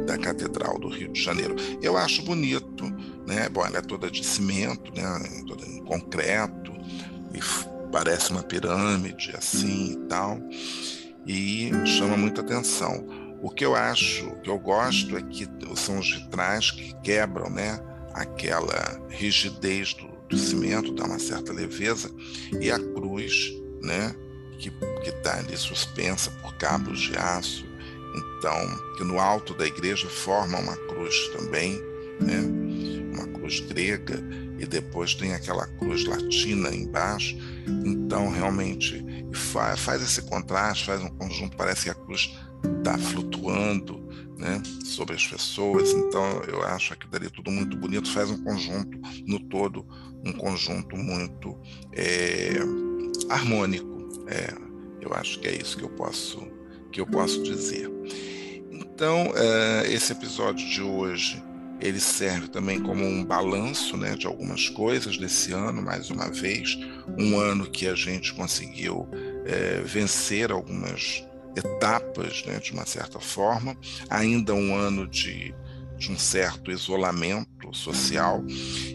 da 0.07 0.19
Catedral 0.19 0.79
do 0.79 0.89
Rio 0.89 1.13
de 1.13 1.23
Janeiro. 1.23 1.55
Eu 1.83 1.97
acho 1.97 2.23
bonito, 2.23 2.85
né? 3.27 3.49
Bom, 3.49 3.65
ela 3.65 3.79
é 3.79 3.83
toda 3.83 4.11
de 4.11 4.25
cimento, 4.25 4.93
né, 4.95 5.43
toda 5.47 5.65
em 5.67 5.83
concreto, 5.85 6.73
e 7.33 7.41
parece 7.91 8.31
uma 8.31 8.43
pirâmide 8.43 9.33
assim 9.37 9.93
e 9.93 9.97
tal, 10.09 10.39
e 11.27 11.71
chama 11.85 12.17
muita 12.17 12.41
atenção. 12.41 13.07
O 13.43 13.51
que 13.51 13.65
eu 13.65 13.75
acho, 13.75 14.27
o 14.27 14.41
que 14.41 14.51
eu 14.51 14.59
gosto 14.59 15.17
é 15.17 15.23
que 15.23 15.47
são 15.77 15.99
os 15.99 16.11
vitrais 16.11 16.71
que 16.71 16.95
quebram, 17.03 17.51
né, 17.51 17.81
aquela 18.15 19.01
rigidez 19.09 19.95
do, 19.95 20.09
do 20.29 20.39
cimento, 20.39 20.93
dá 20.95 21.05
uma 21.05 21.19
certa 21.19 21.53
leveza, 21.53 22.11
e 22.61 22.71
a 22.71 22.79
cruz, 22.79 23.53
né, 23.83 24.15
que 24.57 24.73
está 25.05 25.39
ali 25.39 25.57
suspensa 25.57 26.31
por 26.43 26.55
cabos 26.57 27.01
de 27.01 27.17
aço, 27.17 27.67
então, 28.17 28.95
que 28.97 29.05
no 29.05 29.21
alto 29.21 29.55
da 29.55 29.67
igreja 29.67 30.09
forma 30.09 30.59
uma 30.59 30.77
cruz 30.77 31.29
também, 31.37 31.81
né, 32.21 32.41
uma 33.13 33.27
cruz 33.27 33.61
grega, 33.61 34.23
e 34.59 34.65
depois 34.65 35.15
tem 35.15 35.35
aquela 35.35 35.67
cruz 35.67 36.05
latina 36.07 36.75
embaixo, 36.75 37.37
então 37.85 38.31
realmente 38.31 39.05
faz, 39.33 39.81
faz 39.81 40.03
esse 40.03 40.23
contraste, 40.23 40.87
faz 40.87 41.03
um 41.03 41.11
conjunto, 41.11 41.57
parece 41.57 41.85
que 41.85 41.91
a 41.91 41.95
cruz 41.95 42.35
está 42.79 42.97
flutuando, 42.97 44.07
né, 44.39 44.63
sobre 44.85 45.15
as 45.15 45.27
pessoas. 45.27 45.91
Então, 45.91 46.43
eu 46.47 46.63
acho 46.63 46.97
que 46.97 47.07
daria 47.07 47.31
tudo 47.31 47.51
muito 47.51 47.77
bonito, 47.77 48.11
faz 48.11 48.31
um 48.31 48.43
conjunto, 48.43 48.99
no 49.27 49.41
todo, 49.41 49.87
um 50.25 50.33
conjunto 50.33 50.97
muito 50.97 51.59
é, 51.93 52.55
harmônico. 53.29 53.96
É, 54.27 54.55
eu 55.01 55.13
acho 55.15 55.39
que 55.41 55.49
é 55.49 55.55
isso 55.55 55.77
que 55.77 55.85
eu 55.85 55.91
posso, 55.91 56.47
que 56.93 57.01
eu 57.01 57.07
posso 57.07 57.43
dizer. 57.43 57.91
Então, 58.71 59.33
é, 59.35 59.93
esse 59.93 60.13
episódio 60.13 60.67
de 60.69 60.83
hoje 60.83 61.43
ele 61.81 62.01
serve 62.01 62.49
também 62.49 62.81
como 62.81 63.05
um 63.05 63.25
balanço 63.25 63.97
né, 63.97 64.17
de 64.17 64.27
algumas 64.27 64.69
coisas 64.69 65.19
desse 65.19 65.53
ano, 65.53 65.83
mais 65.83 66.11
uma 66.11 66.31
vez, 66.31 66.79
um 67.19 67.39
ano 67.39 67.69
que 67.69 67.87
a 67.87 67.95
gente 67.95 68.33
conseguiu 68.33 69.09
é, 69.45 69.83
vencer 69.83 70.51
algumas 70.51 71.25
etapas, 71.55 72.45
né, 72.47 72.59
de 72.59 72.73
uma 72.73 72.87
certa 72.87 73.21
forma, 73.21 73.77
ainda 74.09 74.55
um 74.55 74.75
ano 74.75 75.07
de, 75.07 75.55
de 75.99 76.11
um 76.11 76.19
certo 76.19 76.71
isolamento 76.71 77.75
social, 77.75 78.43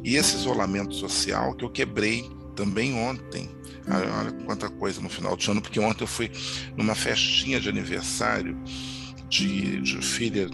e 0.04 0.16
esse 0.16 0.36
isolamento 0.36 0.94
social 0.96 1.56
que 1.56 1.66
eu 1.66 1.70
quebrei 1.70 2.24
também 2.56 2.96
ontem. 2.96 3.50
Olha 3.88 4.32
quanta 4.46 4.70
coisa 4.70 5.02
no 5.02 5.10
final 5.10 5.36
de 5.36 5.50
ano, 5.50 5.62
porque 5.62 5.80
ontem 5.80 6.04
eu 6.04 6.08
fui 6.08 6.32
numa 6.78 6.96
festinha 6.96 7.60
de 7.60 7.70
aniversário 7.70 8.58
de, 9.28 9.82
de 9.82 10.02
filha 10.02 10.48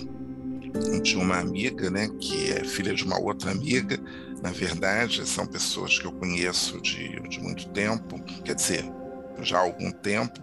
de 1.01 1.15
uma 1.15 1.37
amiga, 1.37 1.89
né, 1.89 2.09
que 2.19 2.51
é 2.51 2.63
filha 2.63 2.93
de 2.93 3.03
uma 3.03 3.19
outra 3.19 3.51
amiga. 3.51 3.99
Na 4.41 4.51
verdade, 4.51 5.27
são 5.27 5.45
pessoas 5.45 5.97
que 5.97 6.05
eu 6.05 6.11
conheço 6.11 6.79
de, 6.81 7.19
de 7.27 7.39
muito 7.39 7.67
tempo, 7.69 8.21
quer 8.43 8.53
dizer, 8.53 8.85
já 9.41 9.57
há 9.57 9.61
algum 9.61 9.91
tempo 9.91 10.39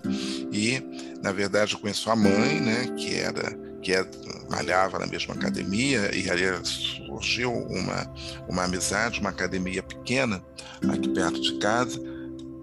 e 0.52 0.80
na 1.22 1.32
verdade 1.32 1.74
eu 1.74 1.78
conheço 1.78 2.10
a 2.10 2.16
mãe, 2.16 2.60
né, 2.60 2.86
que 2.96 3.14
era 3.14 3.64
que 3.82 3.92
é, 3.92 4.06
malhava 4.48 4.98
na 4.98 5.06
mesma 5.06 5.34
academia 5.34 6.14
e 6.14 6.30
ali 6.30 6.44
surgiu 6.64 7.52
uma 7.52 8.10
uma 8.48 8.64
amizade, 8.64 9.20
uma 9.20 9.30
academia 9.30 9.82
pequena 9.82 10.42
aqui 10.88 11.08
perto 11.08 11.40
de 11.40 11.58
casa 11.58 12.00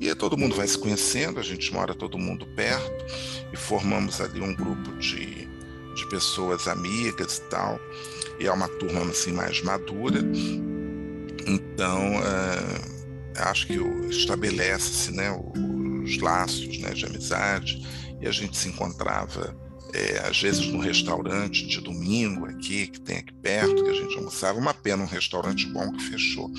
e 0.02 0.16
todo 0.16 0.38
mundo 0.38 0.56
vai 0.56 0.68
se 0.68 0.78
conhecendo, 0.78 1.40
a 1.40 1.44
gente 1.44 1.72
mora 1.72 1.94
todo 1.94 2.18
mundo 2.18 2.48
perto 2.48 3.06
e 3.54 3.56
formamos 3.56 4.20
ali 4.20 4.42
um 4.42 4.56
grupo 4.56 4.92
de, 4.98 5.48
de 5.94 6.10
pessoas 6.10 6.68
amigas 6.68 7.38
e 7.38 7.42
tal. 7.50 7.80
E 8.40 8.48
é 8.48 8.52
uma 8.52 8.68
turma 8.68 9.02
assim 9.12 9.32
mais 9.32 9.62
madura. 9.62 10.20
Então 11.46 12.18
uh, 12.18 13.42
acho 13.44 13.68
que 13.68 13.76
estabelece-se 14.10 15.12
né 15.12 15.32
os 16.04 16.18
laços 16.18 16.80
né, 16.80 16.90
de 16.92 17.06
amizade, 17.06 17.86
e 18.20 18.28
a 18.28 18.32
gente 18.32 18.58
se 18.58 18.70
encontrava 18.70 19.56
é, 19.94 20.20
às 20.28 20.42
vezes 20.42 20.66
no 20.68 20.80
restaurante 20.80 21.68
de 21.68 21.82
domingo 21.82 22.46
aqui, 22.46 22.88
que 22.88 23.00
tem 23.00 23.18
aqui 23.18 23.34
perto, 23.34 23.84
que 23.84 23.90
a 23.90 23.94
gente 23.94 24.16
almoçava, 24.18 24.58
uma 24.58 24.74
pena 24.74 25.04
um 25.04 25.08
restaurante 25.08 25.68
bom 25.68 25.92
que 25.92 26.04
fechou. 26.04 26.50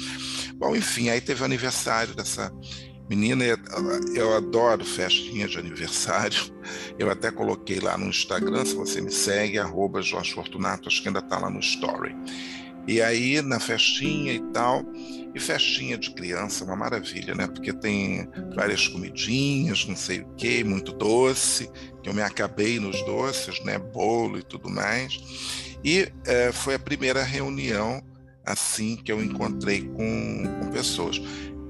Bom, 0.57 0.77
enfim, 0.77 1.09
aí 1.09 1.21
teve 1.21 1.43
o 1.43 1.45
aniversário 1.45 2.15
dessa 2.15 2.53
menina, 3.14 3.44
eu 4.14 4.35
adoro 4.35 4.83
festinha 4.87 5.46
de 5.46 5.59
aniversário, 5.59 6.51
eu 6.98 7.11
até 7.11 7.31
coloquei 7.31 7.79
lá 7.79 7.98
no 7.98 8.07
Instagram, 8.07 8.64
se 8.64 8.75
você 8.75 9.03
me 9.03 9.12
segue, 9.12 9.59
arroba 9.59 10.01
Jorge 10.01 10.33
Fortunato, 10.33 10.88
acho 10.88 11.03
que 11.03 11.09
ainda 11.09 11.20
está 11.20 11.38
lá 11.38 11.51
no 11.51 11.61
Story. 11.61 12.16
E 12.88 13.03
aí, 13.03 13.42
na 13.42 13.61
festinha 13.61 14.33
e 14.33 14.40
tal, 14.53 14.83
e 15.35 15.38
festinha 15.38 15.98
de 15.98 16.11
criança, 16.12 16.64
uma 16.64 16.75
maravilha, 16.75 17.35
né? 17.35 17.46
Porque 17.46 17.72
tem 17.72 18.27
várias 18.57 18.88
comidinhas, 18.88 19.87
não 19.87 19.94
sei 19.94 20.20
o 20.20 20.29
quê, 20.37 20.64
muito 20.64 20.92
doce, 20.92 21.70
que 22.03 22.09
eu 22.09 22.14
me 22.14 22.22
acabei 22.22 22.81
nos 22.81 23.01
doces, 23.05 23.62
né? 23.62 23.79
Bolo 23.79 24.38
e 24.38 24.42
tudo 24.42 24.70
mais. 24.70 25.77
E 25.85 26.11
é, 26.27 26.51
foi 26.51 26.75
a 26.75 26.79
primeira 26.79 27.22
reunião, 27.22 28.03
assim, 28.44 28.96
que 28.96 29.12
eu 29.12 29.22
encontrei 29.22 29.83
com, 29.83 30.42
com 30.61 30.70
pessoas. 30.72 31.20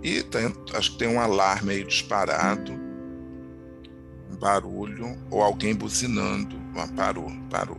E 0.02 0.22
tem, 0.22 0.52
acho 0.74 0.92
que 0.92 0.98
tem 0.98 1.08
um 1.08 1.20
alarme 1.20 1.72
aí 1.72 1.84
disparado, 1.84 2.72
um 4.30 4.36
barulho, 4.36 5.16
ou 5.30 5.42
alguém 5.42 5.74
buzinando. 5.74 6.60
Ah, 6.74 6.88
parou, 6.96 7.30
parou. 7.50 7.78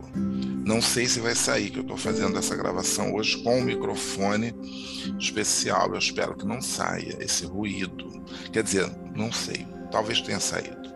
Não 0.64 0.80
sei 0.80 1.06
se 1.06 1.20
vai 1.20 1.34
sair, 1.34 1.70
que 1.70 1.78
eu 1.78 1.82
estou 1.82 1.96
fazendo 1.96 2.38
essa 2.38 2.56
gravação 2.56 3.12
hoje 3.12 3.42
com 3.42 3.58
um 3.58 3.64
microfone 3.64 4.54
especial. 5.18 5.88
Eu 5.88 5.98
espero 5.98 6.34
que 6.36 6.46
não 6.46 6.62
saia 6.62 7.16
esse 7.20 7.44
ruído. 7.44 8.24
Quer 8.52 8.62
dizer, 8.62 8.90
não 9.14 9.30
sei, 9.30 9.66
talvez 9.90 10.20
tenha 10.20 10.40
saído. 10.40 10.94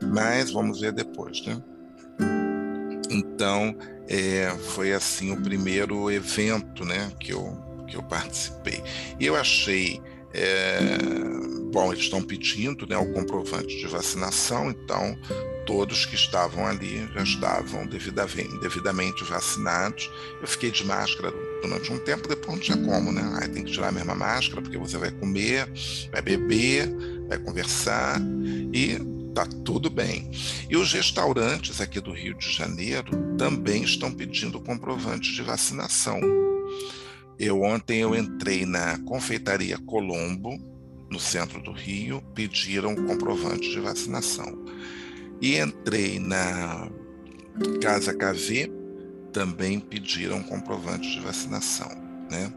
Mas 0.00 0.50
vamos 0.50 0.80
ver 0.80 0.92
depois, 0.92 1.44
né? 1.44 1.62
Então, 3.10 3.76
é, 4.08 4.50
foi 4.74 4.92
assim 4.92 5.32
o 5.32 5.40
primeiro 5.40 6.10
evento 6.10 6.84
né, 6.84 7.12
que, 7.18 7.32
eu, 7.32 7.56
que 7.86 7.96
eu 7.96 8.02
participei. 8.02 8.82
E 9.18 9.26
eu 9.26 9.36
achei. 9.36 10.00
É, 10.40 10.78
bom, 11.72 11.92
eles 11.92 12.04
estão 12.04 12.22
pedindo 12.22 12.86
né, 12.86 12.96
o 12.96 13.12
comprovante 13.12 13.76
de 13.76 13.86
vacinação, 13.88 14.70
então 14.70 15.18
todos 15.66 16.06
que 16.06 16.14
estavam 16.14 16.64
ali 16.64 17.08
já 17.12 17.22
estavam 17.24 17.86
devidamente, 17.86 19.24
vacinados. 19.24 20.08
Eu 20.40 20.46
fiquei 20.46 20.70
de 20.70 20.84
máscara 20.84 21.32
durante 21.60 21.92
um 21.92 21.98
tempo, 21.98 22.28
depois 22.28 22.52
não 22.52 22.58
tinha 22.58 22.76
como, 22.76 23.12
né? 23.12 23.38
Aí 23.40 23.48
tem 23.48 23.64
que 23.64 23.72
tirar 23.72 23.88
a 23.88 23.92
mesma 23.92 24.14
máscara, 24.14 24.62
porque 24.62 24.78
você 24.78 24.96
vai 24.96 25.10
comer, 25.10 25.68
vai 26.12 26.22
beber, 26.22 26.88
vai 27.28 27.38
conversar 27.38 28.20
e 28.72 28.96
tá 29.34 29.44
tudo 29.64 29.90
bem. 29.90 30.30
E 30.70 30.76
os 30.76 30.92
restaurantes 30.92 31.80
aqui 31.80 32.00
do 32.00 32.12
Rio 32.12 32.34
de 32.34 32.50
Janeiro 32.50 33.10
também 33.36 33.82
estão 33.82 34.12
pedindo 34.12 34.60
comprovantes 34.60 35.34
de 35.34 35.42
vacinação. 35.42 36.20
Eu 37.38 37.62
ontem 37.62 38.00
eu 38.00 38.16
entrei 38.16 38.66
na 38.66 38.98
confeitaria 38.98 39.78
Colombo, 39.78 40.58
no 41.08 41.20
centro 41.20 41.62
do 41.62 41.72
Rio, 41.72 42.20
pediram 42.34 42.94
comprovante 42.94 43.70
de 43.70 43.80
vacinação. 43.80 44.64
E 45.40 45.56
entrei 45.56 46.18
na 46.18 46.90
Casa 47.80 48.12
KV, 48.12 48.72
também 49.32 49.78
pediram 49.78 50.42
comprovante 50.42 51.08
de 51.08 51.20
vacinação, 51.20 51.90
né? 52.30 52.52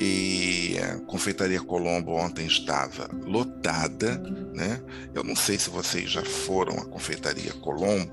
E 0.00 0.76
a 0.78 0.98
Confeitaria 1.00 1.60
Colombo 1.60 2.12
ontem 2.12 2.46
estava 2.46 3.10
lotada, 3.26 4.18
né? 4.54 4.82
Eu 5.14 5.22
não 5.22 5.36
sei 5.36 5.58
se 5.58 5.70
vocês 5.70 6.10
já 6.10 6.24
foram 6.24 6.78
à 6.78 6.84
Confeitaria 6.86 7.52
Colombo, 7.54 8.10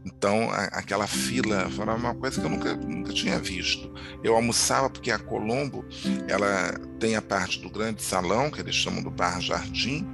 Então, 0.05 0.49
a, 0.49 0.63
aquela 0.65 1.05
fila 1.05 1.69
foi 1.69 1.85
uma 1.85 2.15
coisa 2.15 2.39
que 2.39 2.45
eu 2.45 2.49
nunca, 2.49 2.73
nunca 2.75 3.13
tinha 3.13 3.37
visto. 3.37 3.93
Eu 4.23 4.35
almoçava 4.35 4.89
porque 4.89 5.11
a 5.11 5.19
Colombo, 5.19 5.85
ela 6.27 6.73
tem 6.99 7.15
a 7.15 7.21
parte 7.21 7.59
do 7.59 7.69
grande 7.69 8.01
salão, 8.01 8.49
que 8.49 8.61
eles 8.61 8.75
chamam 8.75 9.03
do 9.03 9.11
Bar 9.11 9.41
Jardim, 9.41 10.07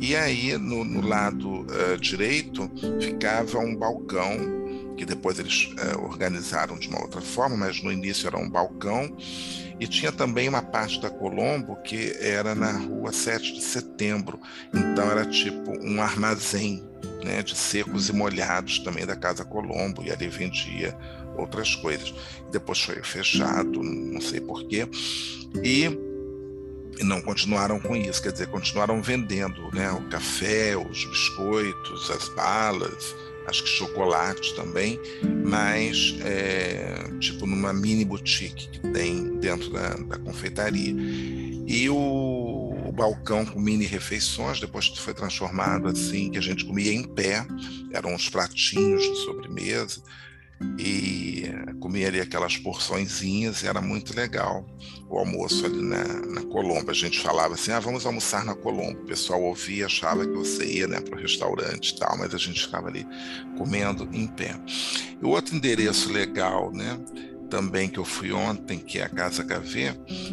e 0.00 0.16
aí 0.16 0.56
no, 0.58 0.84
no 0.84 1.06
lado 1.06 1.60
uh, 1.62 1.98
direito 1.98 2.70
ficava 3.00 3.58
um 3.58 3.74
balcão 3.74 4.65
que 4.96 5.04
depois 5.04 5.38
eles 5.38 5.70
é, 5.78 5.96
organizaram 5.96 6.78
de 6.78 6.88
uma 6.88 7.00
outra 7.00 7.20
forma, 7.20 7.56
mas 7.56 7.82
no 7.82 7.92
início 7.92 8.26
era 8.26 8.38
um 8.38 8.48
balcão. 8.48 9.14
E 9.78 9.86
tinha 9.86 10.10
também 10.10 10.48
uma 10.48 10.62
parte 10.62 11.00
da 11.00 11.10
Colombo 11.10 11.76
que 11.82 12.16
era 12.18 12.54
na 12.54 12.72
rua 12.72 13.12
7 13.12 13.52
de 13.52 13.62
setembro. 13.62 14.40
Então 14.72 15.10
era 15.10 15.26
tipo 15.26 15.72
um 15.84 16.00
armazém 16.00 16.82
né, 17.22 17.42
de 17.42 17.54
secos 17.54 18.08
e 18.08 18.12
molhados 18.12 18.78
também 18.78 19.04
da 19.04 19.14
Casa 19.14 19.44
Colombo. 19.44 20.02
E 20.02 20.10
ali 20.10 20.28
vendia 20.28 20.96
outras 21.36 21.74
coisas. 21.74 22.14
Depois 22.50 22.80
foi 22.80 23.02
fechado, 23.02 23.82
não 23.82 24.20
sei 24.20 24.40
porquê. 24.40 24.88
E 25.62 26.06
e 26.98 27.04
não 27.04 27.20
continuaram 27.20 27.78
com 27.78 27.94
isso, 27.94 28.22
quer 28.22 28.32
dizer, 28.32 28.46
continuaram 28.46 29.02
vendendo 29.02 29.70
né, 29.74 29.90
o 29.92 30.08
café, 30.08 30.76
os 30.76 31.04
biscoitos, 31.04 32.10
as 32.10 32.28
balas, 32.30 33.14
acho 33.46 33.62
que 33.62 33.68
chocolate 33.68 34.54
também, 34.54 34.98
mas 35.44 36.16
é, 36.24 37.04
tipo 37.20 37.46
numa 37.46 37.72
mini 37.72 38.04
boutique 38.04 38.68
que 38.68 38.80
tem 38.92 39.38
dentro 39.38 39.70
da, 39.70 39.94
da 39.94 40.18
confeitaria. 40.18 40.94
E 41.66 41.88
o, 41.88 41.96
o, 42.86 42.92
balcão 42.92 43.44
com 43.44 43.58
mini 43.58 43.86
refeições, 43.86 44.60
depois 44.60 44.86
foi 44.88 45.12
transformado 45.12 45.88
assim, 45.88 46.30
que 46.30 46.38
a 46.38 46.42
gente 46.42 46.64
comia 46.64 46.92
em 46.92 47.02
pé, 47.02 47.44
eram 47.92 48.14
uns 48.14 48.28
pratinhos 48.28 49.02
de 49.02 49.16
sobremesa, 49.24 50.00
e 50.78 51.44
comia 51.80 52.08
ali 52.08 52.20
aquelas 52.20 52.56
porçõezinhas 52.56 53.62
e 53.62 53.66
era 53.66 53.80
muito 53.80 54.14
legal 54.16 54.66
o 55.08 55.18
almoço 55.18 55.64
ali 55.64 55.82
na, 55.82 56.04
na 56.04 56.42
Colombo. 56.42 56.90
A 56.90 56.94
gente 56.94 57.20
falava 57.20 57.54
assim, 57.54 57.70
ah, 57.70 57.80
vamos 57.80 58.06
almoçar 58.06 58.44
na 58.44 58.54
Colombo. 58.54 59.02
O 59.02 59.06
pessoal 59.06 59.42
ouvia, 59.42 59.86
achava 59.86 60.26
que 60.26 60.32
você 60.32 60.64
ia 60.64 60.88
né, 60.88 61.00
para 61.00 61.16
o 61.16 61.20
restaurante 61.20 61.90
e 61.90 61.98
tal, 61.98 62.16
mas 62.18 62.34
a 62.34 62.38
gente 62.38 62.62
ficava 62.62 62.88
ali 62.88 63.06
comendo 63.56 64.08
em 64.12 64.26
pé. 64.26 64.58
E 65.22 65.24
outro 65.24 65.54
endereço 65.54 66.10
legal, 66.10 66.72
né? 66.72 66.98
Também 67.48 67.88
que 67.88 67.98
eu 67.98 68.04
fui 68.04 68.32
ontem, 68.32 68.78
que 68.78 68.98
é 68.98 69.04
a 69.04 69.08
Casa 69.08 69.44
Gavê, 69.44 69.92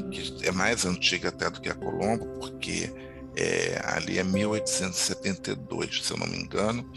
que 0.09 0.47
é 0.47 0.51
mais 0.51 0.85
antiga 0.85 1.29
até 1.29 1.49
do 1.49 1.61
que 1.61 1.69
a 1.69 1.75
Colombo, 1.75 2.25
porque 2.39 2.91
é, 3.35 3.79
ali 3.85 4.17
é 4.17 4.23
1872, 4.23 6.03
se 6.03 6.11
eu 6.11 6.17
não 6.17 6.25
me 6.25 6.37
engano, 6.37 6.89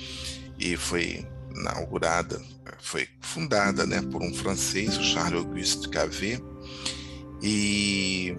e 0.59 0.77
foi 0.77 1.27
inaugurada, 1.59 2.41
foi 2.81 3.09
fundada 3.21 3.87
né, 3.87 4.03
por 4.03 4.23
um 4.23 4.33
francês, 4.33 4.97
o 4.97 5.03
Charles 5.03 5.41
Auguste 5.41 5.89
Cavé, 5.89 6.41
e 7.43 8.37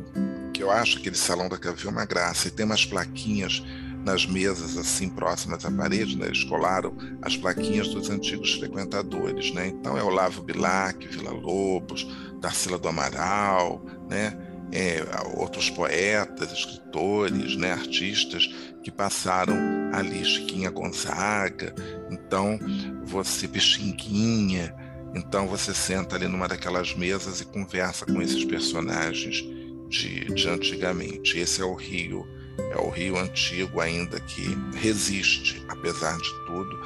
que 0.54 0.64
eu 0.64 0.72
acho 0.72 0.98
aquele 0.98 1.18
salão 1.18 1.50
da 1.50 1.58
Cavé 1.58 1.88
uma 1.88 2.06
graça, 2.06 2.48
e 2.48 2.52
tem 2.52 2.66
umas 2.66 2.86
plaquinhas 2.86 3.64
nas 4.04 4.26
mesas 4.26 4.78
assim 4.78 5.10
próximas 5.10 5.66
à 5.66 5.72
parede, 5.72 6.18
né, 6.18 6.28
eles 6.28 6.44
colaram 6.46 6.96
as 7.22 7.36
plaquinhas 7.36 7.90
dos 7.90 8.10
antigos 8.10 8.54
frequentadores, 8.54 9.54
né? 9.54 9.68
Então 9.68 9.98
é 9.98 10.04
Olavo 10.04 10.42
Bilac, 10.42 11.06
Vila 11.08 11.32
Lobos, 11.32 12.08
Tarsila 12.42 12.78
do 12.78 12.88
Amaral, 12.88 13.84
né? 14.10 14.38
É, 14.72 15.06
outros 15.36 15.70
poetas, 15.70 16.52
escritores, 16.52 17.56
né, 17.56 17.72
artistas 17.72 18.50
que 18.84 18.92
passaram 18.92 19.56
ali, 19.94 20.24
Chiquinha 20.24 20.70
Gonzaga, 20.70 21.74
então 22.10 22.60
você 23.04 23.48
Pixinguinha, 23.48 24.74
então 25.15 25.48
você 25.48 25.74
senta 25.74 26.15
ali 26.15 26.28
numa 26.28 26.48
daquelas 26.48 26.96
mesas 26.96 27.41
e 27.41 27.46
conversa 27.46 28.06
com 28.06 28.22
esses 28.22 28.43
personagens 28.46 29.43
de, 29.89 30.26
de 30.26 30.50
antigamente. 30.50 31.38
Esse 31.38 31.62
é 31.62 31.65
o 31.65 31.74
Rio, 31.74 32.28
é 32.72 32.78
o 32.78 32.89
Rio 32.89 33.17
antigo 33.17 33.80
ainda 33.80 34.20
que 34.20 34.58
resiste, 34.76 35.63
apesar 35.70 36.17
de 36.17 36.46
tudo, 36.46 36.80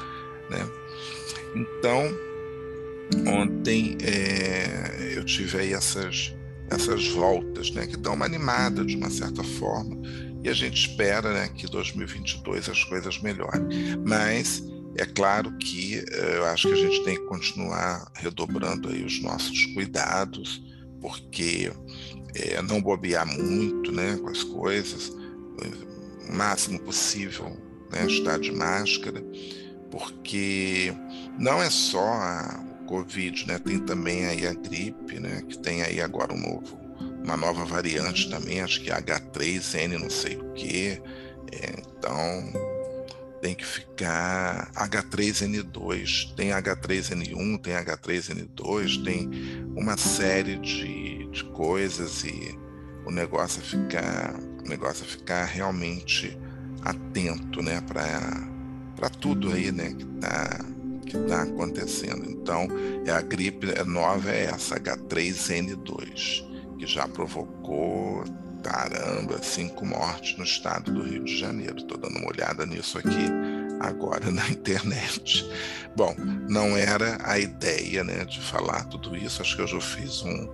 né? 0.49 0.67
Então 1.55 2.31
ontem 3.27 3.97
é, 4.03 5.13
eu 5.17 5.25
tive 5.25 5.59
aí 5.59 5.73
essas 5.73 6.33
essas 6.69 7.05
voltas, 7.09 7.69
né, 7.71 7.85
que 7.85 7.97
dão 7.97 8.13
uma 8.13 8.25
animada 8.25 8.85
de 8.85 8.95
uma 8.95 9.09
certa 9.09 9.43
forma, 9.43 9.97
e 10.41 10.47
a 10.47 10.53
gente 10.53 10.87
espera, 10.87 11.33
né, 11.33 11.49
que 11.53 11.67
2022 11.67 12.69
as 12.69 12.83
coisas 12.85 13.21
melhorem. 13.21 13.61
Mas 14.05 14.63
é 14.97 15.05
claro 15.05 15.51
que 15.57 15.97
eh, 15.97 16.37
eu 16.37 16.45
acho 16.45 16.67
que 16.67 16.73
a 16.73 16.77
gente 16.77 17.03
tem 17.03 17.15
que 17.15 17.25
continuar 17.25 18.11
redobrando 18.15 18.89
aí 18.89 19.03
os 19.03 19.21
nossos 19.21 19.65
cuidados, 19.67 20.61
porque 20.99 21.71
é, 22.35 22.61
não 22.61 22.81
bobear 22.81 23.25
muito, 23.25 23.91
né, 23.91 24.17
com 24.21 24.29
as 24.29 24.43
coisas, 24.43 25.09
o 26.29 26.33
máximo 26.33 26.79
possível, 26.79 27.57
né, 27.91 28.05
estar 28.05 28.39
de 28.39 28.51
máscara, 28.51 29.23
porque 29.89 30.93
não 31.37 31.61
é 31.61 31.69
só 31.69 31.99
a 31.99 32.63
Covid, 32.87 33.47
né? 33.47 33.57
Tem 33.59 33.79
também 33.79 34.25
aí 34.25 34.45
a 34.45 34.53
gripe, 34.53 35.17
né? 35.19 35.41
Que 35.47 35.57
tem 35.57 35.81
aí 35.81 36.01
agora 36.01 36.33
um 36.33 36.37
novo, 36.37 36.77
uma 37.23 37.37
nova 37.37 37.63
variante 37.63 38.29
também, 38.29 38.61
acho 38.61 38.81
que 38.81 38.91
é 38.91 39.01
H3N, 39.01 39.97
não 39.97 40.09
sei 40.09 40.35
o 40.35 40.53
que. 40.53 41.01
É, 41.53 41.81
então 41.97 42.70
tem 43.41 43.55
que 43.55 43.65
ficar 43.65 44.71
H3N2, 44.73 46.35
tem 46.35 46.49
H3N1, 46.49 47.61
tem 47.61 47.73
H3N2, 47.73 49.03
tem 49.03 49.29
uma 49.75 49.97
série 49.97 50.57
de, 50.57 51.27
de 51.31 51.43
coisas 51.45 52.23
e 52.23 52.57
o 53.05 53.11
negócio 53.11 53.61
é 53.61 53.65
ficar, 53.65 54.35
o 54.63 54.69
negócio 54.69 55.03
é 55.03 55.07
ficar 55.07 55.45
realmente 55.45 56.37
atento, 56.83 57.61
né, 57.61 57.81
para 57.81 59.09
tudo 59.09 59.51
aí, 59.51 59.71
né, 59.71 59.93
que 59.93 60.05
tá 60.05 60.65
que 61.11 61.17
está 61.17 61.41
acontecendo. 61.43 62.29
Então, 62.29 62.67
é 63.05 63.11
a 63.11 63.21
gripe 63.21 63.67
nova 63.85 64.31
é 64.31 64.45
essa, 64.45 64.79
H3N2, 64.79 66.77
que 66.79 66.87
já 66.87 67.07
provocou, 67.07 68.23
caramba, 68.61 69.41
cinco 69.41 69.85
mortes 69.85 70.37
no 70.37 70.43
estado 70.43 70.91
do 70.91 71.03
Rio 71.03 71.23
de 71.23 71.37
Janeiro. 71.37 71.77
Estou 71.77 71.97
dando 71.97 72.17
uma 72.17 72.29
olhada 72.29 72.65
nisso 72.65 72.97
aqui 72.97 73.29
agora 73.79 74.31
na 74.31 74.47
internet. 74.49 75.49
Bom, 75.95 76.15
não 76.47 76.77
era 76.77 77.17
a 77.23 77.39
ideia 77.39 78.03
né, 78.03 78.23
de 78.25 78.39
falar 78.39 78.85
tudo 78.85 79.15
isso, 79.15 79.41
acho 79.41 79.55
que 79.55 79.61
eu 79.61 79.67
já 79.67 79.81
fiz 79.81 80.21
um, 80.23 80.49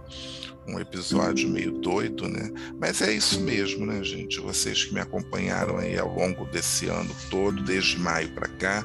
um 0.67 0.79
episódio 0.79 1.47
meio 1.49 1.71
doido, 1.79 2.27
né? 2.27 2.51
Mas 2.79 3.01
é 3.01 3.13
isso 3.13 3.39
mesmo, 3.41 3.86
né, 3.86 4.03
gente? 4.03 4.39
Vocês 4.39 4.86
que 4.86 4.93
me 4.93 4.99
acompanharam 4.99 5.77
aí 5.77 5.97
ao 5.97 6.13
longo 6.13 6.45
desse 6.45 6.88
ano 6.88 7.15
todo, 7.29 7.63
desde 7.63 7.99
maio 7.99 8.29
para 8.34 8.47
cá, 8.47 8.84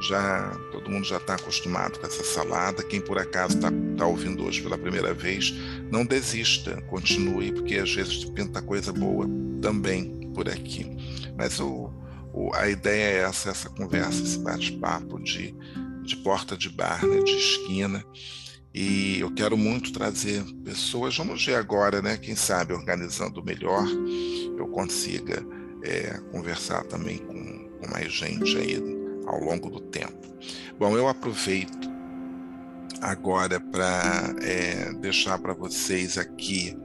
já 0.00 0.50
todo 0.70 0.90
mundo 0.90 1.04
já 1.04 1.16
está 1.16 1.34
acostumado 1.34 1.98
com 1.98 2.06
essa 2.06 2.24
salada. 2.24 2.82
Quem 2.82 3.00
por 3.00 3.18
acaso 3.18 3.56
está 3.56 3.70
tá 3.96 4.06
ouvindo 4.06 4.44
hoje 4.44 4.62
pela 4.62 4.76
primeira 4.76 5.14
vez, 5.14 5.54
não 5.90 6.04
desista, 6.04 6.80
continue, 6.82 7.52
porque 7.52 7.76
às 7.76 7.92
vezes 7.92 8.24
pinta 8.24 8.60
coisa 8.60 8.92
boa 8.92 9.26
também 9.60 10.30
por 10.34 10.48
aqui. 10.48 10.86
Mas 11.36 11.58
o, 11.60 11.90
o, 12.32 12.54
a 12.54 12.68
ideia 12.68 13.18
é 13.18 13.22
essa, 13.22 13.50
essa 13.50 13.70
conversa, 13.70 14.22
esse 14.22 14.38
bate-papo 14.38 15.22
de, 15.22 15.54
de 16.02 16.16
porta 16.16 16.56
de 16.56 16.68
bar, 16.68 17.04
né, 17.06 17.22
de 17.22 17.32
esquina. 17.32 18.04
E 18.74 19.20
eu 19.20 19.32
quero 19.32 19.56
muito 19.56 19.90
trazer 19.90 20.44
pessoas. 20.62 21.16
Vamos 21.16 21.42
ver 21.42 21.54
agora, 21.54 22.02
né? 22.02 22.18
Quem 22.18 22.36
sabe 22.36 22.74
organizando 22.74 23.42
melhor, 23.42 23.86
eu 24.58 24.68
consiga 24.68 25.42
é, 25.82 26.20
conversar 26.30 26.84
também 26.84 27.16
com, 27.16 27.70
com 27.80 27.90
mais 27.90 28.12
gente 28.12 28.54
aí 28.58 28.95
ao 29.26 29.40
longo 29.40 29.68
do 29.70 29.80
tempo. 29.80 30.14
Bom, 30.78 30.96
eu 30.96 31.08
aproveito 31.08 31.90
agora 33.00 33.60
para 33.60 34.34
é, 34.42 34.92
deixar 34.94 35.38
para 35.38 35.52
vocês 35.52 36.16
aqui 36.16 36.76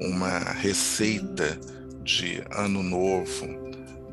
uma 0.00 0.38
receita 0.38 1.58
de 2.02 2.42
ano 2.50 2.82
novo 2.82 3.46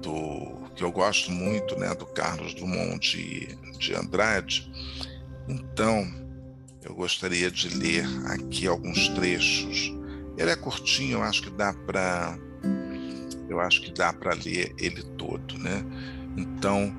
do 0.01 0.59
que 0.75 0.83
eu 0.83 0.91
gosto 0.91 1.31
muito, 1.31 1.77
né, 1.77 1.93
do 1.93 2.05
Carlos 2.05 2.53
Drummond 2.53 2.99
de, 2.99 3.57
de 3.77 3.93
Andrade. 3.93 4.71
Então, 5.47 6.07
eu 6.81 6.95
gostaria 6.95 7.51
de 7.51 7.67
ler 7.75 8.05
aqui 8.27 8.65
alguns 8.65 9.09
trechos. 9.09 9.93
Ele 10.37 10.51
é 10.51 10.55
curtinho, 10.55 11.17
eu 11.17 11.23
acho 11.23 11.43
que 11.43 11.49
dá 11.49 11.73
para 11.73 12.37
eu 13.49 13.59
acho 13.59 13.81
que 13.81 13.91
dá 13.91 14.13
para 14.13 14.35
ler 14.35 14.73
ele 14.77 15.03
todo, 15.17 15.57
né? 15.57 15.83
Então, 16.37 16.93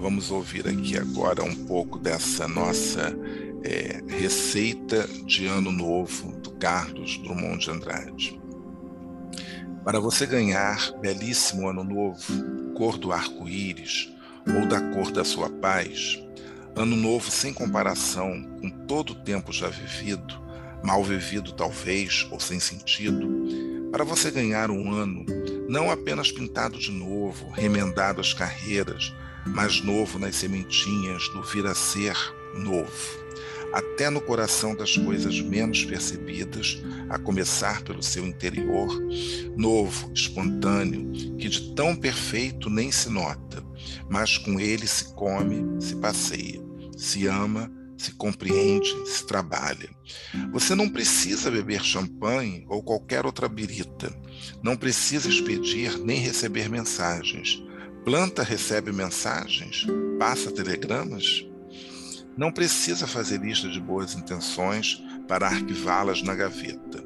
vamos 0.00 0.30
ouvir 0.30 0.66
aqui 0.66 0.96
agora 0.96 1.44
um 1.44 1.54
pouco 1.66 1.98
dessa 1.98 2.48
nossa 2.48 3.14
é, 3.62 4.02
receita 4.08 5.06
de 5.26 5.46
ano 5.46 5.70
novo 5.70 6.32
do 6.38 6.52
Carlos 6.52 7.18
Drummond 7.18 7.58
de 7.58 7.70
Andrade. 7.70 8.40
Para 9.84 10.00
você 10.00 10.24
ganhar 10.24 10.90
belíssimo 11.00 11.68
ano 11.68 11.84
novo, 11.84 12.72
cor 12.74 12.96
do 12.96 13.12
arco-íris 13.12 14.10
ou 14.46 14.66
da 14.66 14.80
cor 14.80 15.10
da 15.12 15.22
sua 15.22 15.50
paz, 15.50 16.18
ano 16.74 16.96
novo 16.96 17.30
sem 17.30 17.52
comparação 17.52 18.42
com 18.58 18.70
todo 18.86 19.10
o 19.10 19.22
tempo 19.22 19.52
já 19.52 19.68
vivido, 19.68 20.40
mal 20.82 21.04
vivido 21.04 21.52
talvez 21.52 22.26
ou 22.30 22.40
sem 22.40 22.58
sentido, 22.58 23.28
para 23.92 24.04
você 24.04 24.30
ganhar 24.30 24.70
um 24.70 24.92
ano 24.92 25.26
não 25.68 25.90
apenas 25.90 26.32
pintado 26.32 26.78
de 26.78 26.90
novo, 26.90 27.50
remendado 27.50 28.20
as 28.20 28.32
carreiras, 28.32 29.14
mas 29.46 29.82
novo 29.82 30.18
nas 30.18 30.36
sementinhas 30.36 31.28
do 31.30 31.42
vir 31.42 31.66
a 31.66 31.74
ser 31.74 32.16
novo 32.54 33.20
até 33.72 34.10
no 34.10 34.20
coração 34.20 34.74
das 34.74 34.96
coisas 34.96 35.40
menos 35.40 35.84
percebidas, 35.84 36.82
a 37.08 37.18
começar 37.18 37.82
pelo 37.82 38.02
seu 38.02 38.26
interior, 38.26 38.88
novo, 39.56 40.10
espontâneo, 40.12 41.36
que 41.38 41.48
de 41.48 41.74
tão 41.74 41.94
perfeito 41.94 42.68
nem 42.68 42.90
se 42.90 43.08
nota, 43.08 43.64
mas 44.08 44.38
com 44.38 44.58
ele 44.58 44.86
se 44.86 45.14
come, 45.14 45.80
se 45.80 45.96
passeia, 45.96 46.60
se 46.96 47.26
ama, 47.26 47.70
se 47.96 48.12
compreende, 48.12 48.90
se 49.06 49.26
trabalha. 49.26 49.88
Você 50.52 50.74
não 50.74 50.88
precisa 50.88 51.50
beber 51.50 51.84
champanhe 51.84 52.64
ou 52.68 52.82
qualquer 52.82 53.26
outra 53.26 53.48
birita, 53.48 54.12
não 54.62 54.76
precisa 54.76 55.28
expedir 55.28 55.98
nem 55.98 56.18
receber 56.18 56.68
mensagens. 56.68 57.62
Planta 58.04 58.42
recebe 58.42 58.92
mensagens? 58.92 59.86
Passa 60.18 60.50
telegramas? 60.50 61.46
Não 62.34 62.50
precisa 62.50 63.06
fazer 63.06 63.40
lista 63.40 63.68
de 63.68 63.78
boas 63.78 64.14
intenções 64.14 65.02
para 65.28 65.46
arquivá-las 65.46 66.22
na 66.22 66.34
gaveta. 66.34 67.04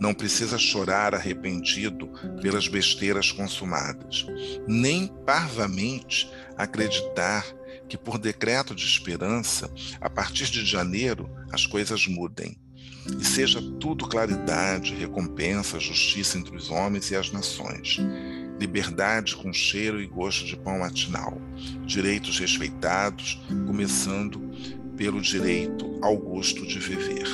Não 0.00 0.14
precisa 0.14 0.56
chorar 0.56 1.14
arrependido 1.14 2.08
pelas 2.40 2.68
besteiras 2.68 3.30
consumadas, 3.30 4.26
nem 4.66 5.08
parvamente 5.26 6.30
acreditar 6.56 7.44
que, 7.86 7.98
por 7.98 8.16
decreto 8.16 8.74
de 8.74 8.86
esperança, 8.86 9.70
a 10.00 10.08
partir 10.08 10.46
de 10.46 10.64
janeiro 10.64 11.28
as 11.52 11.66
coisas 11.66 12.06
mudem 12.06 12.56
e 13.18 13.24
seja 13.24 13.60
tudo 13.78 14.08
claridade, 14.08 14.94
recompensa, 14.94 15.80
justiça 15.80 16.38
entre 16.38 16.56
os 16.56 16.70
homens 16.70 17.10
e 17.10 17.16
as 17.16 17.30
nações, 17.30 17.98
liberdade 18.60 19.34
com 19.34 19.50
cheiro 19.52 20.02
e 20.02 20.06
gosto 20.06 20.44
de 20.44 20.54
pão 20.54 20.80
matinal, 20.80 21.40
direitos 21.86 22.38
respeitados, 22.38 23.40
começando 23.66 24.38
pelo 24.98 25.18
direito 25.18 25.98
ao 26.02 26.18
gosto 26.18 26.66
de 26.66 26.78
viver. 26.78 27.26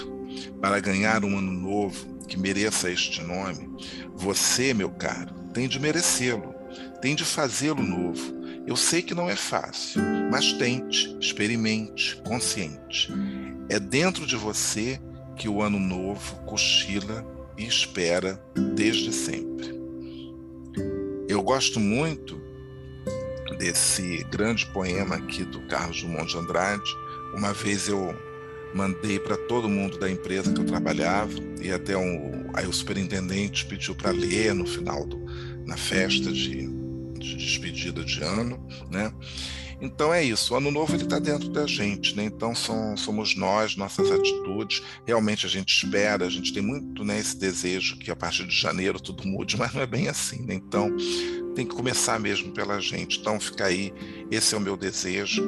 Para 0.61 0.79
ganhar 0.79 1.24
um 1.24 1.37
ano 1.37 1.51
novo 1.51 2.16
que 2.29 2.39
mereça 2.39 2.91
este 2.91 3.20
nome, 3.22 3.68
você, 4.14 4.72
meu 4.72 4.89
caro, 4.89 5.35
tem 5.53 5.66
de 5.66 5.81
merecê-lo, 5.81 6.55
tem 7.03 7.16
de 7.16 7.24
fazê-lo 7.24 7.83
novo. 7.83 8.37
Eu 8.64 8.77
sei 8.77 9.03
que 9.03 9.14
não 9.14 9.29
é 9.29 9.35
fácil, 9.35 10.03
mas 10.31 10.53
tente, 10.53 11.16
experimente, 11.20 12.16
consciente. 12.24 13.12
É 13.68 13.81
dentro 13.81 14.27
de 14.27 14.37
você 14.37 15.01
que 15.37 15.49
o 15.49 15.61
ano 15.61 15.79
novo 15.79 16.37
cochila 16.45 17.27
e 17.59 17.64
espera 17.64 18.41
desde 18.74 19.12
sempre. 19.12 19.76
Eu 21.37 21.43
gosto 21.43 21.78
muito 21.78 22.41
desse 23.59 24.24
grande 24.30 24.64
poema 24.68 25.16
aqui 25.16 25.45
do 25.45 25.61
Carlos 25.66 26.01
Drummond 26.01 26.30
de 26.30 26.39
Andrade. 26.39 26.97
Uma 27.34 27.53
vez 27.53 27.89
eu 27.89 28.16
mandei 28.72 29.18
para 29.18 29.37
todo 29.37 29.68
mundo 29.68 29.99
da 29.99 30.11
empresa 30.11 30.51
que 30.51 30.59
eu 30.59 30.64
trabalhava 30.64 31.34
e 31.61 31.70
até 31.70 31.95
um, 31.95 32.49
aí 32.55 32.66
o 32.66 32.72
superintendente 32.72 33.66
pediu 33.66 33.95
para 33.95 34.12
ler 34.12 34.55
no 34.55 34.64
final 34.64 35.05
do, 35.05 35.22
na 35.66 35.76
festa 35.76 36.32
de, 36.32 36.68
de 37.18 37.37
despedida 37.37 38.03
de 38.03 38.24
ano, 38.24 38.59
né? 38.91 39.12
Então 39.81 40.12
é 40.12 40.24
isso, 40.24 40.55
o 40.55 40.57
ano 40.57 40.70
novo 40.70 40.95
ele 40.95 41.05
está 41.05 41.18
dentro 41.18 41.51
da 41.51 41.66
gente, 41.66 42.16
né? 42.16 42.24
Então 42.24 42.55
são, 42.55 42.97
somos 42.97 43.37
nós, 43.37 43.77
nossas 43.77 44.11
atitudes. 44.11 44.83
Realmente 45.07 45.45
a 45.45 45.49
gente 45.49 45.68
espera, 45.68 46.24
a 46.24 46.31
gente 46.31 46.53
tem 46.53 46.62
muito 46.62 47.05
né, 47.05 47.18
esse 47.18 47.37
desejo 47.37 47.99
que 47.99 48.11
a 48.11 48.16
partir 48.16 48.47
de 48.47 48.59
janeiro 48.59 48.99
tudo 48.99 49.27
mude, 49.27 49.57
mas 49.59 49.74
não 49.74 49.83
é 49.83 49.87
bem 49.87 50.09
assim, 50.09 50.43
né? 50.43 50.55
Então 50.55 50.95
tem 51.55 51.66
que 51.66 51.74
começar 51.74 52.18
mesmo 52.18 52.53
pela 52.53 52.81
gente. 52.81 53.20
Então 53.20 53.39
fica 53.39 53.66
aí, 53.66 53.93
esse 54.31 54.55
é 54.55 54.59
o 54.59 54.61
meu 54.61 54.77
desejo 54.77 55.43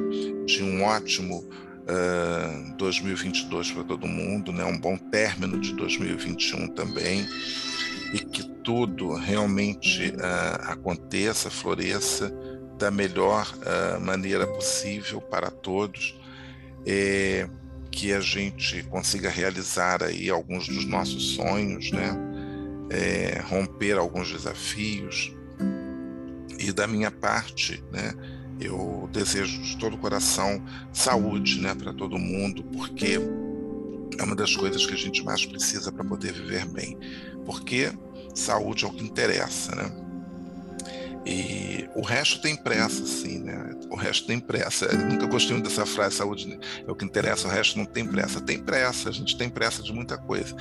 de 0.45 0.63
um 0.63 0.83
ótimo 0.83 1.39
uh, 1.39 2.77
2022 2.77 3.71
para 3.71 3.83
todo 3.83 4.07
mundo, 4.07 4.51
né? 4.51 4.63
Um 4.63 4.77
bom 4.77 4.95
término 4.95 5.59
de 5.59 5.73
2021 5.73 6.67
também 6.69 7.27
e 8.13 8.19
que 8.19 8.43
tudo 8.63 9.13
realmente 9.13 10.09
uh, 10.09 10.71
aconteça, 10.71 11.49
floresça 11.49 12.31
da 12.79 12.89
melhor 12.89 13.53
uh, 13.57 13.99
maneira 13.99 14.47
possível 14.47 15.19
para 15.19 15.51
todos, 15.51 16.17
é, 16.85 17.47
que 17.91 18.13
a 18.13 18.21
gente 18.21 18.81
consiga 18.83 19.29
realizar 19.29 20.01
aí 20.01 20.29
alguns 20.29 20.67
dos 20.67 20.85
nossos 20.85 21.35
sonhos, 21.35 21.91
né? 21.91 22.17
É, 22.89 23.41
romper 23.41 23.97
alguns 23.97 24.31
desafios. 24.31 25.35
E 26.57 26.71
da 26.71 26.87
minha 26.87 27.11
parte, 27.11 27.83
né? 27.91 28.13
Eu 28.59 29.09
desejo 29.11 29.61
de 29.61 29.77
todo 29.77 29.95
o 29.95 29.97
coração 29.97 30.63
saúde, 30.91 31.61
né, 31.61 31.73
para 31.73 31.93
todo 31.93 32.17
mundo, 32.17 32.61
porque 32.63 33.17
é 34.17 34.23
uma 34.23 34.35
das 34.35 34.53
coisas 34.53 34.85
que 34.85 34.93
a 34.93 34.97
gente 34.97 35.23
mais 35.23 35.45
precisa 35.45 35.91
para 35.91 36.03
poder 36.03 36.33
viver 36.33 36.65
bem. 36.65 36.97
Porque 37.45 37.89
saúde 38.33 38.83
é 38.83 38.87
o 38.87 38.91
que 38.91 39.03
interessa, 39.03 39.75
né? 39.75 40.08
E 41.25 41.89
o 41.95 42.01
resto 42.01 42.41
tem 42.41 42.55
pressa, 42.55 43.05
sim, 43.05 43.39
né? 43.39 43.75
O 43.89 43.95
resto 43.95 44.25
tem 44.25 44.39
pressa. 44.39 44.85
Eu 44.85 44.97
nunca 44.99 45.25
gostei 45.25 45.53
muito 45.53 45.67
dessa 45.67 45.85
frase, 45.85 46.15
saúde 46.15 46.59
é 46.87 46.91
o 46.91 46.95
que 46.95 47.05
interessa, 47.05 47.47
o 47.47 47.51
resto 47.51 47.77
não 47.77 47.85
tem 47.85 48.05
pressa. 48.05 48.39
Tem 48.39 48.59
pressa, 48.59 49.09
a 49.09 49.11
gente 49.11 49.37
tem 49.37 49.49
pressa 49.49 49.83
de 49.83 49.91
muita 49.91 50.17
coisa. 50.17 50.55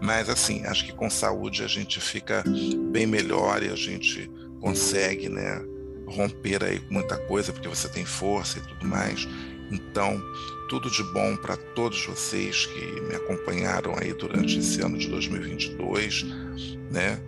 Mas, 0.00 0.28
assim, 0.28 0.64
acho 0.66 0.84
que 0.84 0.92
com 0.92 1.08
saúde 1.08 1.64
a 1.64 1.66
gente 1.66 2.00
fica 2.00 2.44
bem 2.90 3.06
melhor 3.06 3.62
e 3.62 3.68
a 3.68 3.76
gente 3.76 4.30
consegue, 4.60 5.28
né? 5.28 5.62
Romper 6.06 6.62
aí 6.62 6.78
com 6.80 6.94
muita 6.94 7.16
coisa, 7.16 7.52
porque 7.52 7.68
você 7.68 7.88
tem 7.88 8.04
força 8.04 8.58
e 8.58 8.62
tudo 8.62 8.86
mais. 8.86 9.26
Então, 9.70 10.22
tudo 10.68 10.90
de 10.90 11.02
bom 11.02 11.36
para 11.36 11.56
todos 11.56 12.04
vocês 12.04 12.66
que 12.66 13.00
me 13.02 13.14
acompanharam 13.14 13.94
aí 13.98 14.12
durante 14.12 14.58
esse 14.58 14.80
ano 14.82 14.98
de 14.98 15.08
2022, 15.08 16.24
né? 16.90 17.18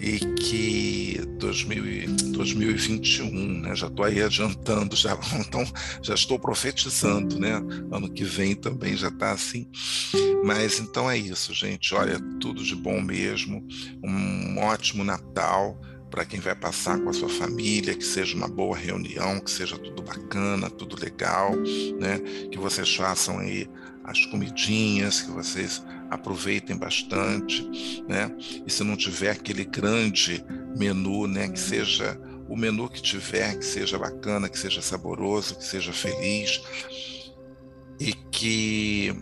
E 0.00 0.18
que 0.18 1.20
2000, 1.38 2.32
2021, 2.32 3.60
né? 3.60 3.74
Já 3.74 3.86
estou 3.88 4.04
aí 4.04 4.22
adiantando, 4.22 4.94
já 4.94 5.18
então 5.38 5.64
já 6.02 6.14
estou 6.14 6.38
profetizando, 6.38 7.38
né? 7.38 7.54
Ano 7.90 8.08
que 8.08 8.24
vem 8.24 8.54
também 8.54 8.96
já 8.96 9.08
está 9.08 9.32
assim. 9.32 9.68
Mas 10.44 10.78
então 10.78 11.10
é 11.10 11.16
isso, 11.16 11.52
gente. 11.52 11.94
Olha, 11.94 12.18
tudo 12.40 12.62
de 12.62 12.74
bom 12.74 13.00
mesmo. 13.00 13.66
Um 14.02 14.58
ótimo 14.58 15.04
Natal 15.04 15.78
para 16.10 16.24
quem 16.24 16.40
vai 16.40 16.54
passar 16.54 16.98
com 16.98 17.10
a 17.10 17.12
sua 17.12 17.28
família, 17.28 17.94
que 17.94 18.04
seja 18.04 18.34
uma 18.34 18.48
boa 18.48 18.76
reunião, 18.76 19.40
que 19.40 19.50
seja 19.50 19.76
tudo 19.76 20.02
bacana, 20.02 20.70
tudo 20.70 20.98
legal, 20.98 21.54
né? 21.98 22.18
Que 22.50 22.58
vocês 22.58 22.94
façam 22.94 23.38
aí 23.38 23.68
as 24.04 24.24
comidinhas, 24.26 25.20
que 25.20 25.30
vocês 25.30 25.82
aproveitem 26.10 26.76
bastante, 26.76 27.62
né? 28.08 28.30
E 28.66 28.70
se 28.70 28.82
não 28.82 28.96
tiver 28.96 29.30
aquele 29.30 29.64
grande 29.64 30.44
menu, 30.76 31.26
né, 31.26 31.48
que 31.48 31.58
seja 31.58 32.18
o 32.48 32.56
menu 32.56 32.88
que 32.88 33.02
tiver, 33.02 33.58
que 33.58 33.64
seja 33.64 33.98
bacana, 33.98 34.48
que 34.48 34.58
seja 34.58 34.80
saboroso, 34.80 35.56
que 35.56 35.64
seja 35.64 35.92
feliz 35.92 36.62
e 38.00 38.12
que 38.12 39.14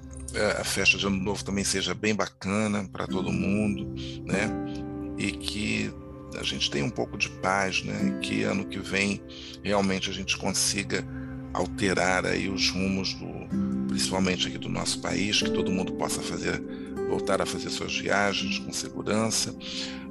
a 0.58 0.64
festa 0.64 0.98
de 0.98 1.06
Ano 1.06 1.16
Novo 1.16 1.44
também 1.44 1.64
seja 1.64 1.94
bem 1.94 2.14
bacana 2.14 2.88
para 2.92 3.06
todo 3.06 3.32
mundo, 3.32 3.94
né? 4.24 4.50
E 5.18 5.32
que 5.32 5.92
a 6.38 6.42
gente 6.42 6.70
tenha 6.70 6.84
um 6.84 6.90
pouco 6.90 7.16
de 7.16 7.28
paz, 7.28 7.82
né? 7.82 8.18
E 8.18 8.20
que 8.20 8.42
ano 8.42 8.66
que 8.66 8.78
vem 8.78 9.22
realmente 9.62 10.10
a 10.10 10.12
gente 10.12 10.36
consiga 10.36 11.04
alterar 11.54 12.26
aí 12.26 12.48
os 12.48 12.68
rumos 12.70 13.14
do, 13.14 13.26
principalmente 13.96 14.46
aqui 14.46 14.58
do 14.58 14.68
nosso 14.68 15.00
país, 15.00 15.40
que 15.40 15.50
todo 15.50 15.72
mundo 15.72 15.94
possa 15.94 16.20
fazer 16.20 16.62
voltar 17.08 17.40
a 17.40 17.46
fazer 17.46 17.70
suas 17.70 17.96
viagens 17.96 18.58
com 18.58 18.70
segurança. 18.70 19.54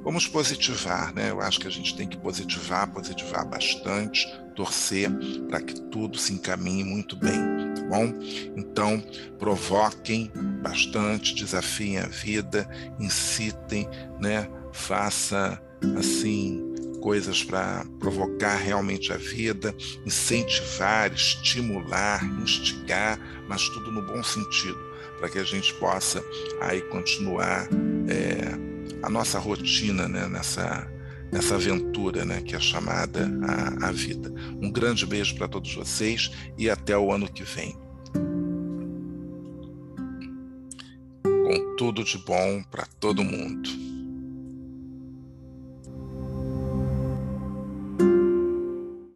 Vamos 0.02 0.26
positivar, 0.26 1.14
né? 1.14 1.30
Eu 1.30 1.40
acho 1.40 1.60
que 1.60 1.68
a 1.68 1.70
gente 1.70 1.96
tem 1.96 2.08
que 2.08 2.16
positivar, 2.16 2.90
positivar 2.90 3.46
bastante, 3.48 4.26
torcer 4.56 5.08
para 5.48 5.60
que 5.60 5.80
tudo 5.82 6.18
se 6.18 6.32
encaminhe 6.32 6.82
muito 6.82 7.14
bem, 7.16 7.38
tá 7.76 7.82
bom? 7.82 8.12
Então, 8.56 9.00
provoquem 9.38 10.32
bastante, 10.62 11.34
desafiem 11.34 11.98
a 11.98 12.06
vida, 12.06 12.68
incitem, 12.98 13.88
né? 14.18 14.48
Faça 14.72 15.62
assim 15.96 16.74
coisas 17.00 17.42
para 17.42 17.84
provocar 17.98 18.56
realmente 18.56 19.12
a 19.12 19.16
vida, 19.16 19.74
incentivar, 20.04 21.12
estimular, 21.12 22.24
instigar, 22.42 23.18
mas 23.48 23.68
tudo 23.68 23.90
no 23.92 24.02
bom 24.02 24.22
sentido 24.22 24.86
para 25.18 25.28
que 25.28 25.38
a 25.38 25.44
gente 25.44 25.72
possa 25.74 26.22
aí 26.60 26.80
continuar 26.82 27.68
é, 28.08 28.76
a 29.02 29.10
nossa 29.10 29.38
rotina 29.38 30.08
né, 30.08 30.28
nessa, 30.28 30.90
nessa 31.32 31.54
aventura 31.54 32.24
né, 32.24 32.42
que 32.42 32.54
é 32.54 32.60
chamada 32.60 33.28
a, 33.46 33.88
a 33.88 33.92
vida. 33.92 34.32
Um 34.60 34.70
grande 34.70 35.06
beijo 35.06 35.34
para 35.36 35.48
todos 35.48 35.74
vocês 35.74 36.30
e 36.58 36.68
até 36.68 36.96
o 36.96 37.12
ano 37.12 37.30
que 37.30 37.42
vem. 37.42 37.76
Com 41.22 41.76
tudo 41.76 42.04
de 42.04 42.18
bom 42.18 42.62
para 42.70 42.86
todo 42.98 43.24
mundo. 43.24 43.95